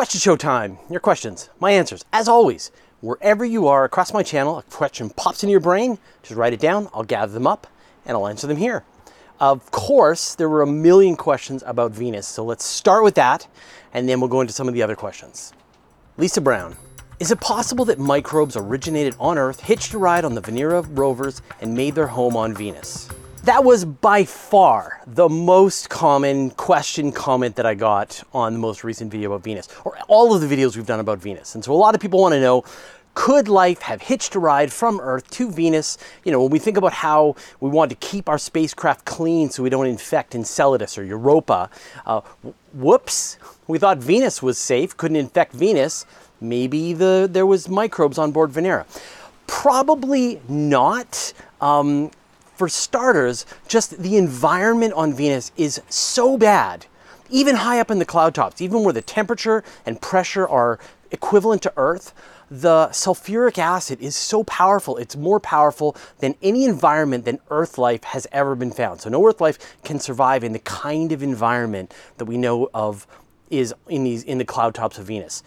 question 0.00 0.18
show 0.18 0.34
time. 0.34 0.78
Your 0.88 0.98
questions, 0.98 1.50
my 1.60 1.72
answers. 1.72 2.06
As 2.10 2.26
always, 2.26 2.70
wherever 3.02 3.44
you 3.44 3.66
are 3.66 3.84
across 3.84 4.14
my 4.14 4.22
channel, 4.22 4.56
a 4.56 4.62
question 4.62 5.10
pops 5.10 5.42
into 5.42 5.50
your 5.50 5.60
brain, 5.60 5.98
just 6.22 6.36
write 6.36 6.54
it 6.54 6.58
down, 6.58 6.88
I'll 6.94 7.02
gather 7.02 7.34
them 7.34 7.46
up, 7.46 7.66
and 8.06 8.16
I'll 8.16 8.26
answer 8.26 8.46
them 8.46 8.56
here. 8.56 8.82
Of 9.40 9.70
course, 9.72 10.34
there 10.34 10.48
were 10.48 10.62
a 10.62 10.66
million 10.66 11.16
questions 11.16 11.62
about 11.66 11.92
Venus, 11.92 12.26
so 12.26 12.42
let's 12.42 12.64
start 12.64 13.04
with 13.04 13.14
that, 13.16 13.46
and 13.92 14.08
then 14.08 14.20
we'll 14.20 14.30
go 14.30 14.40
into 14.40 14.54
some 14.54 14.68
of 14.68 14.72
the 14.72 14.82
other 14.82 14.96
questions. 14.96 15.52
Lisa 16.16 16.40
Brown. 16.40 16.76
Is 17.18 17.30
it 17.30 17.38
possible 17.42 17.84
that 17.84 17.98
microbes 17.98 18.56
originated 18.56 19.14
on 19.20 19.36
Earth, 19.36 19.60
hitched 19.60 19.92
a 19.92 19.98
ride 19.98 20.24
on 20.24 20.34
the 20.34 20.40
Venera 20.40 20.82
rovers, 20.96 21.42
and 21.60 21.74
made 21.74 21.94
their 21.94 22.06
home 22.06 22.38
on 22.38 22.54
Venus? 22.54 23.06
That 23.44 23.64
was 23.64 23.86
by 23.86 24.24
far 24.24 25.00
the 25.06 25.30
most 25.30 25.88
common 25.88 26.50
question 26.50 27.10
comment 27.10 27.56
that 27.56 27.64
I 27.64 27.74
got 27.74 28.22
on 28.34 28.52
the 28.52 28.58
most 28.58 28.84
recent 28.84 29.10
video 29.10 29.32
about 29.32 29.44
Venus, 29.44 29.66
or 29.86 29.96
all 30.08 30.34
of 30.34 30.42
the 30.42 30.46
videos 30.46 30.76
we've 30.76 30.86
done 30.86 31.00
about 31.00 31.20
Venus. 31.20 31.54
And 31.54 31.64
so 31.64 31.72
a 31.72 31.74
lot 31.74 31.94
of 31.94 32.02
people 32.02 32.20
want 32.20 32.34
to 32.34 32.40
know 32.40 32.64
could 33.14 33.48
life 33.48 33.80
have 33.80 34.02
hitched 34.02 34.34
a 34.34 34.38
ride 34.38 34.70
from 34.70 35.00
Earth 35.00 35.28
to 35.30 35.50
Venus? 35.50 35.96
You 36.22 36.32
know, 36.32 36.42
when 36.42 36.50
we 36.50 36.58
think 36.58 36.76
about 36.76 36.92
how 36.92 37.34
we 37.60 37.70
want 37.70 37.90
to 37.90 37.96
keep 37.96 38.28
our 38.28 38.36
spacecraft 38.36 39.06
clean 39.06 39.48
so 39.48 39.62
we 39.62 39.70
don't 39.70 39.86
infect 39.86 40.34
Enceladus 40.34 40.98
or 40.98 41.04
Europa, 41.04 41.70
uh, 42.04 42.20
whoops, 42.74 43.38
we 43.66 43.78
thought 43.78 43.98
Venus 43.98 44.42
was 44.42 44.58
safe, 44.58 44.96
couldn't 44.98 45.16
infect 45.16 45.54
Venus. 45.54 46.04
Maybe 46.42 46.92
the, 46.92 47.26
there 47.30 47.46
was 47.46 47.70
microbes 47.70 48.18
on 48.18 48.32
board 48.32 48.50
Venera. 48.50 48.84
Probably 49.46 50.40
not. 50.46 51.32
Um, 51.60 52.10
for 52.60 52.68
starters, 52.68 53.46
just 53.68 54.02
the 54.02 54.18
environment 54.18 54.92
on 54.92 55.14
Venus 55.14 55.50
is 55.56 55.80
so 55.88 56.36
bad, 56.36 56.84
even 57.30 57.56
high 57.56 57.80
up 57.80 57.90
in 57.90 57.98
the 57.98 58.04
cloud 58.04 58.34
tops, 58.34 58.60
even 58.60 58.84
where 58.84 58.92
the 58.92 59.00
temperature 59.00 59.64
and 59.86 59.98
pressure 60.02 60.46
are 60.46 60.78
equivalent 61.10 61.62
to 61.62 61.72
Earth, 61.78 62.12
the 62.50 62.88
sulfuric 62.88 63.56
acid 63.56 63.98
is 64.02 64.14
so 64.14 64.44
powerful. 64.44 64.98
It's 64.98 65.16
more 65.16 65.40
powerful 65.40 65.96
than 66.18 66.34
any 66.42 66.66
environment 66.66 67.24
than 67.24 67.38
Earth 67.48 67.78
life 67.78 68.04
has 68.04 68.26
ever 68.30 68.54
been 68.54 68.72
found. 68.72 69.00
So 69.00 69.08
no 69.08 69.26
Earth 69.26 69.40
life 69.40 69.58
can 69.82 69.98
survive 69.98 70.44
in 70.44 70.52
the 70.52 70.58
kind 70.58 71.12
of 71.12 71.22
environment 71.22 71.94
that 72.18 72.26
we 72.26 72.36
know 72.36 72.68
of 72.74 73.06
is 73.48 73.74
in 73.88 74.04
these 74.04 74.22
in 74.22 74.36
the 74.36 74.44
cloud 74.44 74.74
tops 74.74 74.98
of 74.98 75.06
Venus. 75.06 75.42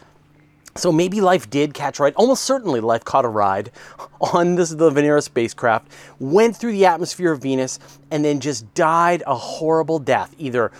So 0.75 0.91
maybe 0.91 1.21
life 1.21 1.49
did 1.49 1.73
catch 1.73 1.99
a 1.99 2.03
ride. 2.03 2.15
Almost 2.15 2.43
certainly 2.43 2.79
life 2.79 3.03
caught 3.05 3.25
a 3.25 3.29
ride 3.29 3.71
on 4.33 4.55
this 4.55 4.71
the 4.71 4.89
Venera 4.89 5.21
spacecraft, 5.21 5.91
went 6.19 6.55
through 6.55 6.71
the 6.71 6.85
atmosphere 6.85 7.31
of 7.31 7.41
Venus, 7.41 7.79
and 8.09 8.25
then 8.25 8.39
just 8.39 8.73
died 8.73 9.23
a 9.27 9.35
horrible 9.35 9.99
death, 9.99 10.33
either 10.37 10.71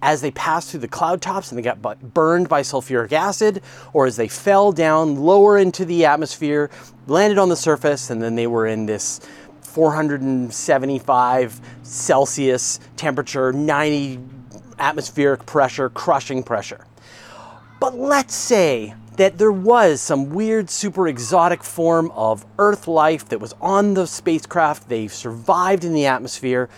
as 0.00 0.20
they 0.20 0.30
passed 0.30 0.70
through 0.70 0.80
the 0.80 0.88
cloud 0.88 1.22
tops 1.22 1.50
and 1.50 1.58
they 1.58 1.62
got 1.62 1.80
burned 2.12 2.48
by 2.48 2.60
sulfuric 2.60 3.12
acid, 3.12 3.62
or 3.94 4.06
as 4.06 4.16
they 4.16 4.28
fell 4.28 4.70
down 4.70 5.16
lower 5.16 5.56
into 5.56 5.84
the 5.86 6.04
atmosphere, 6.04 6.70
landed 7.06 7.38
on 7.38 7.48
the 7.48 7.56
surface, 7.56 8.10
and 8.10 8.22
then 8.22 8.34
they 8.34 8.46
were 8.46 8.66
in 8.66 8.84
this 8.84 9.20
475 9.62 11.60
Celsius 11.82 12.80
temperature, 12.96 13.52
90 13.52 14.20
atmospheric 14.78 15.46
pressure, 15.46 15.88
crushing 15.88 16.42
pressure. 16.42 16.84
But 17.80 17.96
let's 17.96 18.34
say 18.34 18.94
that 19.16 19.38
there 19.38 19.52
was 19.52 20.00
some 20.00 20.30
weird, 20.30 20.68
super 20.68 21.06
exotic 21.06 21.62
form 21.62 22.10
of 22.12 22.44
Earth 22.58 22.88
life 22.88 23.28
that 23.28 23.40
was 23.40 23.54
on 23.60 23.94
the 23.94 24.06
spacecraft. 24.06 24.88
They've 24.88 25.12
survived 25.12 25.84
in 25.84 25.94
the 25.94 26.06
atmosphere 26.06 26.68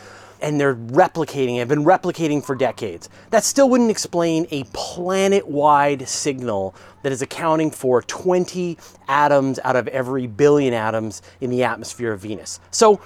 and 0.40 0.60
they're 0.60 0.74
replicating, 0.74 1.58
have 1.58 1.68
been 1.68 1.84
replicating 1.84 2.44
for 2.44 2.54
decades. 2.54 3.08
That 3.30 3.42
still 3.42 3.70
wouldn't 3.70 3.90
explain 3.90 4.46
a 4.50 4.64
planet 4.74 5.48
wide 5.48 6.06
signal 6.08 6.74
that 7.02 7.10
is 7.10 7.22
accounting 7.22 7.70
for 7.70 8.02
20 8.02 8.76
atoms 9.08 9.58
out 9.64 9.76
of 9.76 9.88
every 9.88 10.26
billion 10.26 10.74
atoms 10.74 11.22
in 11.40 11.50
the 11.50 11.64
atmosphere 11.64 12.12
of 12.12 12.20
Venus. 12.20 12.60
So 12.70 13.00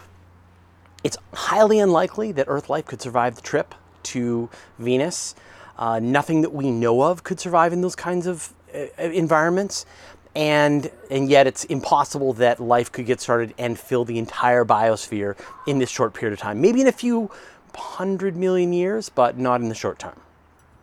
it's 1.04 1.16
highly 1.32 1.78
unlikely 1.78 2.32
that 2.32 2.46
Earth 2.48 2.68
life 2.68 2.86
could 2.86 3.00
survive 3.00 3.36
the 3.36 3.42
trip 3.42 3.74
to 4.02 4.50
Venus. 4.78 5.34
Uh, 5.78 5.98
nothing 5.98 6.42
that 6.42 6.52
we 6.52 6.70
know 6.70 7.02
of 7.02 7.24
could 7.24 7.40
survive 7.40 7.72
in 7.72 7.80
those 7.80 7.96
kinds 7.96 8.26
of 8.26 8.52
Uh, 8.74 8.86
uh, 8.98 9.02
environments 9.10 9.86
and 10.34 10.90
and 11.10 11.28
yet 11.28 11.46
it's 11.46 11.64
impossible 11.64 12.32
that 12.34 12.60
life 12.60 12.92
could 12.92 13.06
get 13.06 13.20
started 13.20 13.52
and 13.58 13.78
fill 13.78 14.04
the 14.04 14.18
entire 14.18 14.64
biosphere 14.64 15.36
in 15.66 15.78
this 15.78 15.90
short 15.90 16.14
period 16.14 16.32
of 16.32 16.38
time. 16.38 16.60
Maybe 16.60 16.80
in 16.80 16.86
a 16.86 16.92
few 16.92 17.30
hundred 17.74 18.36
million 18.36 18.72
years, 18.72 19.08
but 19.08 19.38
not 19.38 19.60
in 19.60 19.68
the 19.68 19.74
short 19.74 19.98
term. 19.98 20.20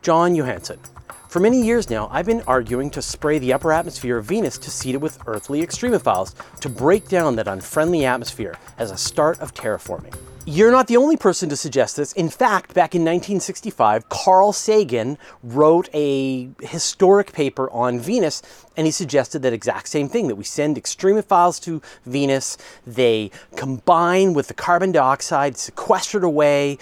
John 0.02 0.34
Johansson. 0.34 0.80
For 1.28 1.40
many 1.40 1.62
years 1.62 1.90
now, 1.90 2.08
I've 2.10 2.24
been 2.26 2.42
arguing 2.46 2.88
to 2.90 3.02
spray 3.02 3.38
the 3.38 3.52
upper 3.52 3.72
atmosphere 3.72 4.16
of 4.16 4.24
Venus 4.24 4.56
to 4.58 4.70
seed 4.70 4.94
it 4.94 5.00
with 5.00 5.18
earthly 5.26 5.62
extremophiles 5.62 6.34
to 6.60 6.68
break 6.70 7.08
down 7.08 7.36
that 7.36 7.48
unfriendly 7.48 8.06
atmosphere 8.06 8.58
as 8.78 8.90
a 8.90 8.96
start 8.96 9.38
of 9.40 9.52
terraforming. 9.52 10.14
You're 10.50 10.70
not 10.70 10.86
the 10.86 10.96
only 10.96 11.18
person 11.18 11.50
to 11.50 11.56
suggest 11.56 11.96
this. 11.96 12.12
In 12.14 12.30
fact, 12.30 12.72
back 12.72 12.94
in 12.94 13.02
1965, 13.02 14.08
Carl 14.08 14.54
Sagan 14.54 15.18
wrote 15.42 15.90
a 15.92 16.48
historic 16.62 17.32
paper 17.32 17.70
on 17.70 18.00
Venus, 18.00 18.40
and 18.74 18.86
he 18.86 18.90
suggested 18.90 19.42
that 19.42 19.52
exact 19.52 19.88
same 19.88 20.08
thing 20.08 20.26
that 20.28 20.36
we 20.36 20.44
send 20.44 20.78
extremophiles 20.78 21.62
to 21.64 21.82
Venus, 22.06 22.56
they 22.86 23.30
combine 23.56 24.32
with 24.32 24.48
the 24.48 24.54
carbon 24.54 24.90
dioxide, 24.90 25.58
sequestered 25.58 26.24
away, 26.24 26.78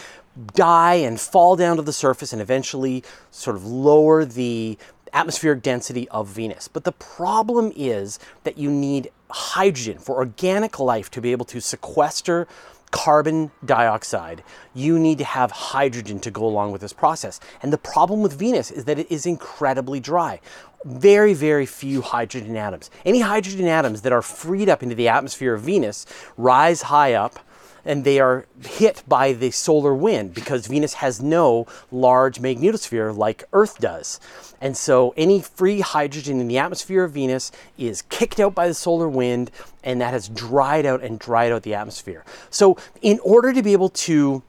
die 0.55 0.95
and 0.95 1.21
fall 1.21 1.57
down 1.57 1.75
to 1.75 1.83
the 1.83 1.93
surface, 1.93 2.33
and 2.33 2.41
eventually 2.41 3.03
sort 3.33 3.57
of 3.57 3.65
lower 3.65 4.25
the 4.25 4.79
atmospheric 5.13 5.63
density 5.63 6.09
of 6.11 6.29
Venus. 6.29 6.69
But 6.69 6.85
the 6.85 6.93
problem 6.93 7.73
is 7.75 8.21
that 8.45 8.59
you 8.59 8.71
need 8.71 9.11
hydrogen 9.29 9.99
for 9.99 10.19
organic 10.19 10.79
life 10.79 11.11
to 11.11 11.21
be 11.21 11.33
able 11.33 11.47
to 11.47 11.61
sequester 11.61 12.47
carbon 12.97 13.51
dioxide, 13.63 14.43
you 14.75 14.99
need 14.99 15.19
to 15.19 15.25
have 15.25 15.51
hydrogen 15.51 16.19
to 16.21 16.31
go 16.31 16.47
along 16.47 16.73
with 16.73 16.81
this 16.81 16.95
process. 16.95 17.41
And 17.63 17.71
the 17.71 17.79
problem 17.79 18.23
with 18.23 18.33
Venus 18.33 18.71
is 18.71 18.87
that 18.87 18.99
it 18.99 19.13
is 19.13 19.27
incredibly 19.27 20.01
dry. 20.01 20.41
Very, 20.87 21.35
very 21.35 21.67
few 21.67 22.01
hydrogen 22.01 22.57
atoms. 22.57 22.91
Any 23.05 23.21
hydrogen 23.21 23.67
atoms 23.67 24.01
that 24.01 24.15
are 24.15 24.23
freed 24.23 24.71
up 24.71 24.83
into 24.83 24.95
the 24.95 25.09
atmosphere 25.09 25.53
of 25.53 25.61
Venus 25.61 26.07
rise 26.39 26.83
high 26.83 27.13
up 27.13 27.39
and 27.87 28.05
they 28.05 28.21
are 28.21 28.47
hit 28.65 29.03
by 29.09 29.33
the 29.33 29.51
solar 29.51 29.95
wind 29.95 30.35
because 30.35 30.67
Venus 30.67 30.95
has 30.95 31.23
no 31.23 31.67
large 31.91 32.41
magnetosphere 32.41 33.17
like 33.17 33.45
Earth 33.53 33.79
does. 33.79 34.21
And 34.61 34.77
so 34.77 35.15
any 35.17 35.41
free 35.41 35.81
hydrogen 35.81 36.41
in 36.41 36.49
the 36.49 36.59
atmosphere 36.59 37.05
of 37.05 37.13
Venus 37.13 37.53
is 37.79 38.03
kicked 38.03 38.41
out 38.41 38.55
by 38.55 38.69
the 38.69 38.75
solar 38.75 39.09
wind, 39.09 39.51
and 39.85 40.01
that 40.01 40.13
has 40.13 40.29
dried 40.29 40.85
out 40.85 41.03
and 41.03 41.19
dried 41.19 41.53
out 41.53 41.63
the 41.63 41.75
atmosphere. 41.75 42.25
So, 42.51 42.77
in 43.03 43.21
order 43.23 43.53
to 43.53 43.63
be 43.63 43.73
able 43.73 43.91
to 43.91 44.43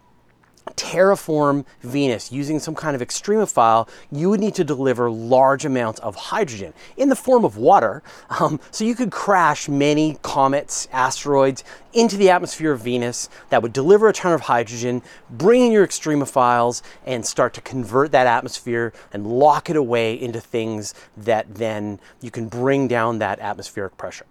terraform 0.76 1.66
Venus 1.82 2.32
using 2.32 2.60
some 2.60 2.76
kind 2.76 2.96
of 2.96 3.02
extremophile, 3.02 3.88
you 4.12 4.30
would 4.30 4.40
need 4.40 4.56
to 4.56 4.64
deliver 4.64 5.10
large 5.10 5.66
amounts 5.66 6.00
of 6.02 6.16
hydrogen 6.16 6.74
in 6.98 7.10
the 7.10 7.16
form 7.16 7.46
of 7.46 7.58
water. 7.58 8.04
Um, 8.40 8.60
so 8.72 8.84
you 8.84 8.96
could 8.96 9.12
crash 9.12 9.70
many 9.70 10.18
comets, 10.22 10.88
asteroids 10.92 11.64
into 11.94 12.18
the 12.18 12.30
atmosphere 12.30 12.72
of 12.72 12.82
Venus 12.82 13.30
that 13.50 13.62
would 13.62 13.74
deliver 13.74 14.08
a 14.08 14.14
ton 14.14 14.34
of 14.34 14.42
hydrogen, 14.42 15.02
bring 15.30 15.66
in 15.66 15.72
your 15.72 15.86
extremophiles, 15.86 16.82
and 17.06 17.26
start 17.26 17.54
to 17.56 17.62
convert 17.62 18.12
that 18.12 18.28
atmosphere 18.28 18.94
and 19.14 19.26
lock 19.26 19.70
it 19.70 19.76
away 19.76 20.14
into 20.14 20.40
things 20.40 20.94
that 21.16 21.56
then 21.56 22.00
you 22.22 22.30
can 22.30 22.48
bring 22.48 22.88
down 22.88 23.20
that 23.20 23.40
atmospheric 23.40 23.98
pressure. 23.98 24.26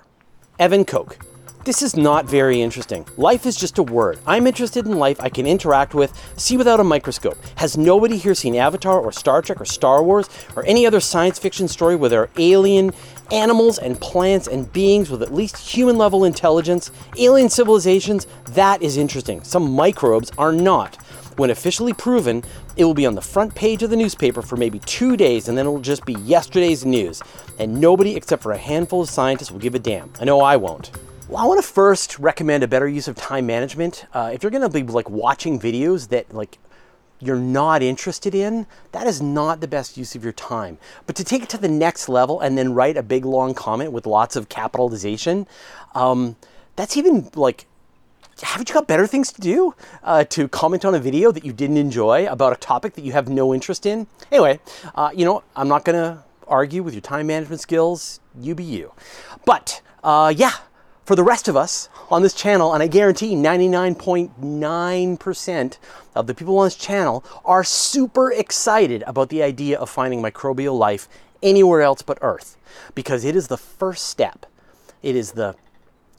Evan 0.59 0.85
Koch. 0.85 1.19
This 1.67 1.83
is 1.83 1.97
not 1.97 2.27
very 2.27 2.63
interesting. 2.63 3.05
Life 3.17 3.45
is 3.45 3.57
just 3.57 3.79
a 3.79 3.83
word. 3.83 4.21
I'm 4.25 4.47
interested 4.47 4.87
in 4.87 5.01
life 5.01 5.21
I 5.21 5.29
can 5.29 5.49
interact 5.49 5.95
with, 5.95 6.13
see 6.37 6.57
without 6.57 6.79
a 6.79 6.85
microscope. 6.85 7.37
Has 7.57 7.77
nobody 7.77 8.19
here 8.19 8.37
seen 8.37 8.55
Avatar 8.55 9.01
or 9.01 9.11
Star 9.11 9.43
Trek 9.43 9.61
or 9.61 9.65
Star 9.65 10.01
Wars 10.01 10.29
or 10.55 10.65
any 10.65 10.87
other 10.87 11.01
science 11.01 11.41
fiction 11.41 11.67
story 11.67 11.97
where 11.97 12.09
there 12.09 12.21
are 12.21 12.31
alien 12.39 12.93
animals 13.33 13.79
and 13.79 14.01
plants 14.01 14.47
and 14.47 14.73
beings 14.73 15.11
with 15.11 15.23
at 15.23 15.35
least 15.35 15.57
human 15.57 15.99
level 15.99 16.25
intelligence, 16.25 16.93
alien 17.19 17.49
civilizations? 17.49 18.29
That 18.51 18.81
is 18.81 18.97
interesting. 18.97 19.43
Some 19.43 19.73
microbes 19.73 20.31
are 20.39 20.53
not. 20.53 20.95
When 21.37 21.51
officially 21.51 21.95
proven, 21.95 22.45
it 22.77 22.85
will 22.85 22.95
be 22.95 23.07
on 23.07 23.17
the 23.17 23.21
front 23.21 23.57
page 23.57 23.83
of 23.83 23.91
the 23.91 23.97
newspaper 23.97 24.41
for 24.41 24.57
maybe 24.57 24.79
two 24.79 25.17
days 25.17 25.49
and 25.49 25.59
then 25.59 25.67
it 25.67 25.71
will 25.71 25.81
just 25.81 26.05
be 26.07 26.15
yesterday's 26.21 26.87
news. 26.87 27.25
And 27.59 27.81
nobody 27.81 28.15
except 28.15 28.45
for 28.45 28.53
a 28.53 28.57
handful 28.57 29.01
of 29.01 29.11
scientists 29.11 29.51
will 29.51 29.59
give 29.59 29.75
a 29.75 29.81
damn. 29.81 30.13
I 30.21 30.25
know 30.25 30.41
I 30.41 30.55
won't. 30.55 30.93
Well, 31.29 31.43
I 31.43 31.47
want 31.47 31.61
to 31.61 31.67
first 31.67 32.21
recommend 32.21 32.63
a 32.63 32.69
better 32.69 32.87
use 32.87 33.09
of 33.09 33.17
time 33.17 33.47
management. 33.47 34.07
Uh, 34.15 34.31
if 34.33 34.45
you're 34.45 34.51
going 34.51 34.63
to 34.63 34.69
be 34.69 34.85
like 34.85 35.11
watching 35.11 35.59
videos 35.59 36.11
that 36.11 36.33
like 36.33 36.59
you're 37.19 37.35
not 37.35 37.83
interested 37.83 38.33
in, 38.33 38.69
that 38.93 39.09
is 39.09 39.21
not 39.21 39.61
the 39.61 39.67
best 39.67 39.97
use 39.97 40.15
of 40.15 40.23
your 40.23 40.33
time. 40.33 40.79
But 41.05 41.17
to 41.17 41.25
take 41.25 41.43
it 41.43 41.49
to 41.49 41.59
the 41.59 41.69
next 41.69 42.09
level 42.09 42.41
and 42.41 42.57
then 42.57 42.75
write 42.75 42.97
a 42.97 43.03
big 43.03 43.25
long 43.25 43.55
comment 43.55 43.91
with 43.91 44.07
lots 44.07 44.37
of 44.37 44.49
capitalization, 44.49 45.49
um, 45.97 46.37
that's 46.77 46.97
even 46.97 47.29
like 47.35 47.67
haven't 48.41 48.69
you 48.69 48.75
got 48.75 48.87
better 48.87 49.09
things 49.09 49.33
to 49.33 49.41
do 49.41 49.75
uh, 50.05 50.23
to 50.25 50.47
comment 50.47 50.85
on 50.85 50.95
a 50.95 51.01
video 51.01 51.33
that 51.33 51.45
you 51.45 51.53
didn't 51.53 51.79
enjoy 51.79 52.29
about 52.29 52.53
a 52.53 52.57
topic 52.57 52.95
that 52.95 53.03
you 53.03 53.11
have 53.11 53.29
no 53.29 53.53
interest 53.53 53.85
in? 53.85 54.07
Anyway, 54.31 54.61
uh, 54.95 55.11
you 55.13 55.25
know, 55.25 55.43
I'm 55.57 55.67
not 55.67 55.85
going 55.85 55.97
to 55.97 56.23
argue 56.47 56.85
with 56.85 56.95
your 56.95 57.01
time 57.01 57.27
management 57.27 57.61
skills, 57.61 58.21
you 58.41 58.55
be 58.55 58.63
you. 58.63 58.93
But 59.45 59.83
uh, 60.05 60.33
yeah, 60.37 60.53
for 61.07 61.15
the 61.15 61.23
rest 61.23 61.47
of 61.47 61.55
us 61.57 61.89
on 62.11 62.23
this 62.23 62.35
channel, 62.35 62.75
and 62.75 62.83
I 62.83 62.89
guarantee 62.89 63.37
99.9% 63.37 65.79
of 66.17 66.27
the 66.27 66.35
people 66.35 66.59
on 66.59 66.67
this 66.67 66.75
channel 66.75 67.25
are 67.45 67.63
super 67.63 68.33
excited 68.33 69.05
about 69.07 69.29
the 69.29 69.45
idea 69.45 69.79
of 69.79 69.89
finding 69.89 70.21
microbial 70.21 70.77
life 70.77 71.09
anywhere 71.45 71.83
else 71.83 72.03
but 72.03 72.19
Earth 72.23 72.57
because 72.97 73.25
it 73.25 73.37
is 73.37 73.47
the 73.47 73.57
first 73.57 74.09
step. 74.09 74.47
It 75.01 75.15
is 75.15 75.31
the 75.33 75.55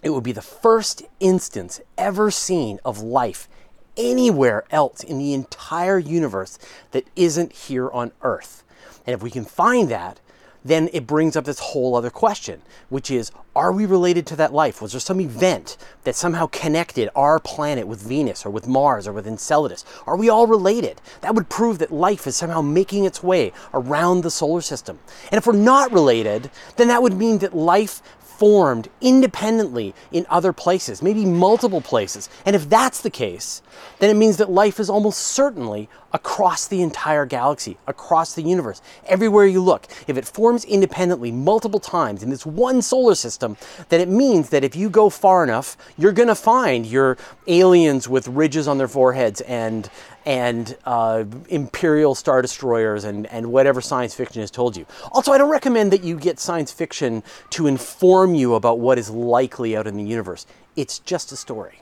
it 0.03 0.11
would 0.11 0.23
be 0.23 0.31
the 0.31 0.41
first 0.41 1.01
instance 1.19 1.81
ever 1.97 2.31
seen 2.31 2.79
of 2.85 3.01
life 3.01 3.49
anywhere 3.97 4.63
else 4.71 5.03
in 5.03 5.17
the 5.17 5.33
entire 5.33 5.99
universe 5.99 6.57
that 6.91 7.03
isn't 7.15 7.51
here 7.51 7.89
on 7.89 8.13
Earth. 8.21 8.63
And 9.05 9.13
if 9.13 9.21
we 9.21 9.31
can 9.31 9.43
find 9.43 9.89
that, 9.89 10.21
then 10.67 10.89
it 10.93 11.07
brings 11.07 11.35
up 11.35 11.45
this 11.45 11.59
whole 11.59 11.95
other 11.95 12.09
question, 12.09 12.61
which 12.89 13.09
is 13.11 13.31
are 13.55 13.71
we 13.71 13.85
related 13.85 14.27
to 14.27 14.35
that 14.35 14.53
life? 14.53 14.81
Was 14.81 14.91
there 14.91 15.01
some 15.01 15.19
event 15.19 15.77
that 16.03 16.15
somehow 16.15 16.47
connected 16.47 17.09
our 17.15 17.39
planet 17.39 17.87
with 17.87 18.01
Venus 18.01 18.45
or 18.45 18.51
with 18.51 18.67
Mars 18.67 19.07
or 19.07 19.13
with 19.13 19.25
Enceladus? 19.25 19.83
Are 20.05 20.15
we 20.15 20.29
all 20.29 20.45
related? 20.45 21.01
That 21.21 21.33
would 21.33 21.49
prove 21.49 21.79
that 21.79 21.91
life 21.91 22.27
is 22.27 22.35
somehow 22.35 22.61
making 22.61 23.05
its 23.05 23.23
way 23.23 23.51
around 23.73 24.21
the 24.21 24.29
solar 24.29 24.61
system. 24.61 24.99
And 25.31 25.39
if 25.39 25.47
we're 25.47 25.53
not 25.53 25.91
related, 25.91 26.51
then 26.75 26.87
that 26.89 27.01
would 27.01 27.13
mean 27.13 27.39
that 27.39 27.55
life 27.55 28.03
formed 28.37 28.87
independently 29.01 29.95
in 30.11 30.25
other 30.29 30.53
places, 30.53 31.01
maybe 31.01 31.25
multiple 31.25 31.81
places. 31.81 32.29
And 32.45 32.55
if 32.55 32.69
that's 32.69 33.01
the 33.01 33.09
case, 33.09 33.63
then 33.97 34.11
it 34.11 34.19
means 34.19 34.37
that 34.37 34.51
life 34.51 34.79
is 34.79 34.89
almost 34.89 35.19
certainly 35.19 35.89
across 36.13 36.67
the 36.67 36.81
entire 36.81 37.25
galaxy, 37.25 37.77
across 37.87 38.33
the 38.33 38.41
universe, 38.41 38.81
everywhere 39.05 39.45
you 39.45 39.61
look. 39.61 39.87
If 40.07 40.17
it 40.17 40.25
forms 40.25 40.65
independently 40.65 41.31
multiple 41.31 41.79
times 41.79 42.23
in 42.23 42.29
this 42.29 42.45
one 42.45 42.81
solar 42.81 43.15
system, 43.15 43.57
then 43.89 44.01
it 44.01 44.07
means 44.09 44.49
that 44.49 44.63
if 44.63 44.75
you 44.75 44.89
go 44.89 45.09
far 45.09 45.43
enough, 45.43 45.77
you're 45.97 46.11
going 46.11 46.29
to 46.29 46.35
find 46.35 46.85
your 46.85 47.17
aliens 47.47 48.07
with 48.07 48.27
ridges 48.27 48.67
on 48.67 48.77
their 48.77 48.87
foreheads 48.87 49.41
and 49.41 49.89
and 50.25 50.75
uh, 50.83 51.23
imperial 51.47 52.13
star 52.13 52.41
destroyers 52.41 53.05
and, 53.05 53.27
and 53.27 53.49
whatever 53.49 53.79
science 53.79 54.13
fiction 54.13 54.41
has 54.41 54.51
told 54.51 54.75
you. 54.75 54.85
Also, 55.13 55.31
I 55.31 55.37
don't 55.37 55.49
recommend 55.49 55.93
that 55.93 56.03
you 56.03 56.19
get 56.19 56.37
science 56.37 56.69
fiction 56.69 57.23
to 57.51 57.65
inform 57.65 58.35
you 58.35 58.55
about 58.55 58.77
what 58.77 58.99
is 58.99 59.09
likely 59.09 59.77
out 59.77 59.87
in 59.87 59.95
the 59.95 60.03
universe. 60.03 60.45
It's 60.75 60.99
just 60.99 61.31
a 61.31 61.37
story. 61.37 61.81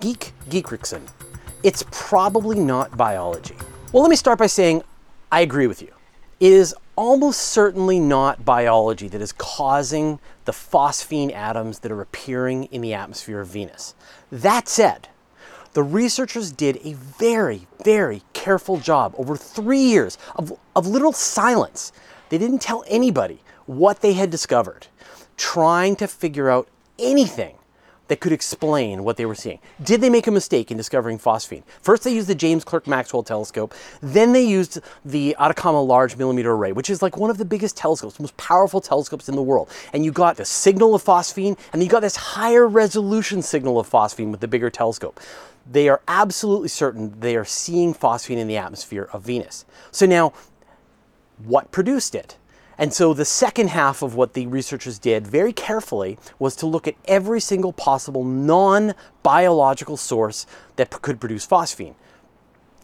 Geek 0.00 0.32
Geekrickson. 0.48 1.02
It's 1.64 1.82
probably 1.90 2.60
not 2.60 2.94
biology. 2.94 3.56
Well, 3.90 4.02
let 4.02 4.10
me 4.10 4.16
start 4.16 4.38
by 4.38 4.48
saying 4.48 4.82
I 5.32 5.40
agree 5.40 5.66
with 5.66 5.80
you. 5.80 5.92
It 6.38 6.52
is 6.52 6.74
almost 6.94 7.40
certainly 7.40 7.98
not 7.98 8.44
biology 8.44 9.08
that 9.08 9.22
is 9.22 9.32
causing 9.32 10.20
the 10.44 10.52
phosphine 10.52 11.32
atoms 11.32 11.78
that 11.78 11.90
are 11.90 12.02
appearing 12.02 12.64
in 12.64 12.82
the 12.82 12.92
atmosphere 12.92 13.40
of 13.40 13.48
Venus. 13.48 13.94
That 14.30 14.68
said, 14.68 15.08
the 15.72 15.82
researchers 15.82 16.52
did 16.52 16.78
a 16.84 16.92
very, 16.92 17.66
very 17.82 18.22
careful 18.34 18.76
job 18.76 19.14
over 19.16 19.34
three 19.34 19.80
years 19.80 20.18
of, 20.36 20.52
of 20.76 20.86
literal 20.86 21.14
silence. 21.14 21.92
They 22.28 22.36
didn't 22.36 22.60
tell 22.60 22.84
anybody 22.88 23.40
what 23.64 24.02
they 24.02 24.12
had 24.12 24.28
discovered, 24.28 24.88
trying 25.38 25.96
to 25.96 26.08
figure 26.08 26.50
out 26.50 26.68
anything 26.98 27.56
that 28.08 28.20
could 28.20 28.32
explain 28.32 29.04
what 29.04 29.16
they 29.16 29.26
were 29.26 29.34
seeing. 29.34 29.58
Did 29.82 30.00
they 30.00 30.10
make 30.10 30.26
a 30.26 30.30
mistake 30.30 30.70
in 30.70 30.76
discovering 30.76 31.18
phosphine? 31.18 31.62
First, 31.80 32.04
they 32.04 32.12
used 32.12 32.28
the 32.28 32.34
James 32.34 32.64
Clerk 32.64 32.86
Maxwell 32.86 33.22
telescope. 33.22 33.74
Then 34.02 34.32
they 34.32 34.44
used 34.44 34.80
the 35.04 35.34
Atacama 35.38 35.82
Large 35.82 36.16
Millimeter 36.16 36.52
Array, 36.52 36.72
which 36.72 36.90
is 36.90 37.02
like 37.02 37.16
one 37.16 37.30
of 37.30 37.38
the 37.38 37.44
biggest 37.44 37.76
telescopes, 37.76 38.20
most 38.20 38.36
powerful 38.36 38.80
telescopes 38.80 39.28
in 39.28 39.36
the 39.36 39.42
world. 39.42 39.70
And 39.92 40.04
you 40.04 40.12
got 40.12 40.36
the 40.36 40.44
signal 40.44 40.94
of 40.94 41.02
phosphine, 41.02 41.58
and 41.72 41.82
you 41.82 41.88
got 41.88 42.00
this 42.00 42.16
higher 42.16 42.66
resolution 42.66 43.42
signal 43.42 43.80
of 43.80 43.88
phosphine 43.88 44.30
with 44.30 44.40
the 44.40 44.48
bigger 44.48 44.70
telescope 44.70 45.20
they 45.70 45.88
are 45.88 46.02
absolutely 46.06 46.68
certain 46.68 47.18
they 47.20 47.36
are 47.36 47.44
seeing 47.44 47.94
phosphine 47.94 48.36
in 48.36 48.46
the 48.46 48.56
atmosphere 48.56 49.08
of 49.12 49.22
Venus. 49.22 49.64
So 49.90 50.04
now, 50.06 50.34
what 51.38 51.70
produced 51.72 52.14
it? 52.14 52.36
And 52.78 52.92
so 52.92 53.14
the 53.14 53.24
second 53.24 53.68
half 53.68 54.02
of 54.02 54.14
what 54.14 54.34
the 54.34 54.46
researchers 54.46 54.98
did 54.98 55.26
very 55.26 55.52
carefully 55.52 56.18
was 56.38 56.56
to 56.56 56.66
look 56.66 56.88
at 56.88 56.96
every 57.06 57.40
single 57.40 57.72
possible 57.72 58.24
non 58.24 58.94
biological 59.22 59.96
source 59.96 60.46
that 60.76 60.90
could 61.02 61.20
produce 61.20 61.46
phosphine. 61.46 61.94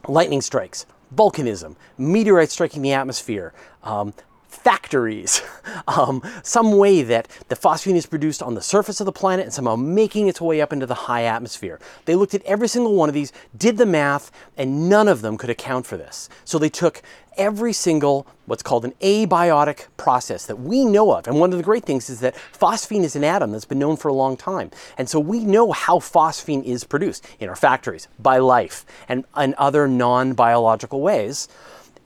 Lightning 0.09 0.41
strikes, 0.41 0.87
volcanism, 1.15 1.77
meteorites 1.99 2.53
striking 2.53 2.83
the 2.83 2.93
atmosphere, 2.93 3.53
um, 3.83 4.15
factories, 4.51 5.43
um, 5.89 6.23
some 6.43 6.77
way 6.77 7.03
that 7.03 7.29
the 7.49 7.57
phosphine 7.57 7.95
is 7.95 8.07
produced 8.07 8.43
on 8.43 8.55
the 8.55 8.63
surface 8.63 9.01
of 9.01 9.07
the 9.07 9.13
planet 9.13 9.45
and 9.45 9.53
somehow 9.53 9.77
making 9.77 10.29
its 10.29 10.41
way 10.41 10.61
up 10.61 10.73
into 10.73 10.87
the 10.87 10.95
high 10.95 11.23
atmosphere. 11.23 11.79
They 12.05 12.15
looked 12.15 12.35
at 12.35 12.43
every 12.45 12.69
single 12.69 12.95
one 12.95 13.09
of 13.09 13.15
these, 13.15 13.33
did 13.57 13.79
the 13.79 13.87
math, 13.87 14.31
and 14.57 14.89
none 14.89 15.09
of 15.09 15.23
them 15.23 15.39
could 15.39 15.51
account 15.51 15.87
for 15.87 15.97
this. 15.97 16.29
So 16.45 16.59
they 16.59 16.69
took 16.69 17.03
every 17.37 17.73
single 17.73 18.27
what's 18.47 18.63
called 18.63 18.85
an 18.85 18.93
abiotic 19.01 19.87
process 19.97 20.47
that 20.47 20.57
we 20.57 20.85
know 20.85 21.13
of. 21.13 21.29
And 21.29 21.39
one 21.39 21.53
of 21.53 21.57
the 21.57 21.65
great 21.65 21.85
things 21.85 22.11
is 22.11 22.21
that 22.21 22.35
phosphine 22.35 23.05
is 23.05 23.15
an 23.15 23.23
atom 23.23 23.53
that's 23.53 23.65
been 23.65 23.79
known 23.79 23.97
for 23.97 24.09
a 24.09 24.13
long 24.13 24.37
time. 24.37 24.71
And 24.99 25.09
so 25.09 25.21
we 25.21 25.45
know 25.45 25.71
how 25.71 26.01
phosphine 26.01 26.65
is 26.65 26.85
produced 26.85 27.27
in 27.39 27.49
our 27.49 27.57
factories, 27.57 28.09
by 28.19 28.39
life, 28.39 28.85
and 29.09 29.25
in 29.37 29.55
other 29.57 29.87
non 29.87 30.33
biological 30.35 31.01
ways 31.01 31.49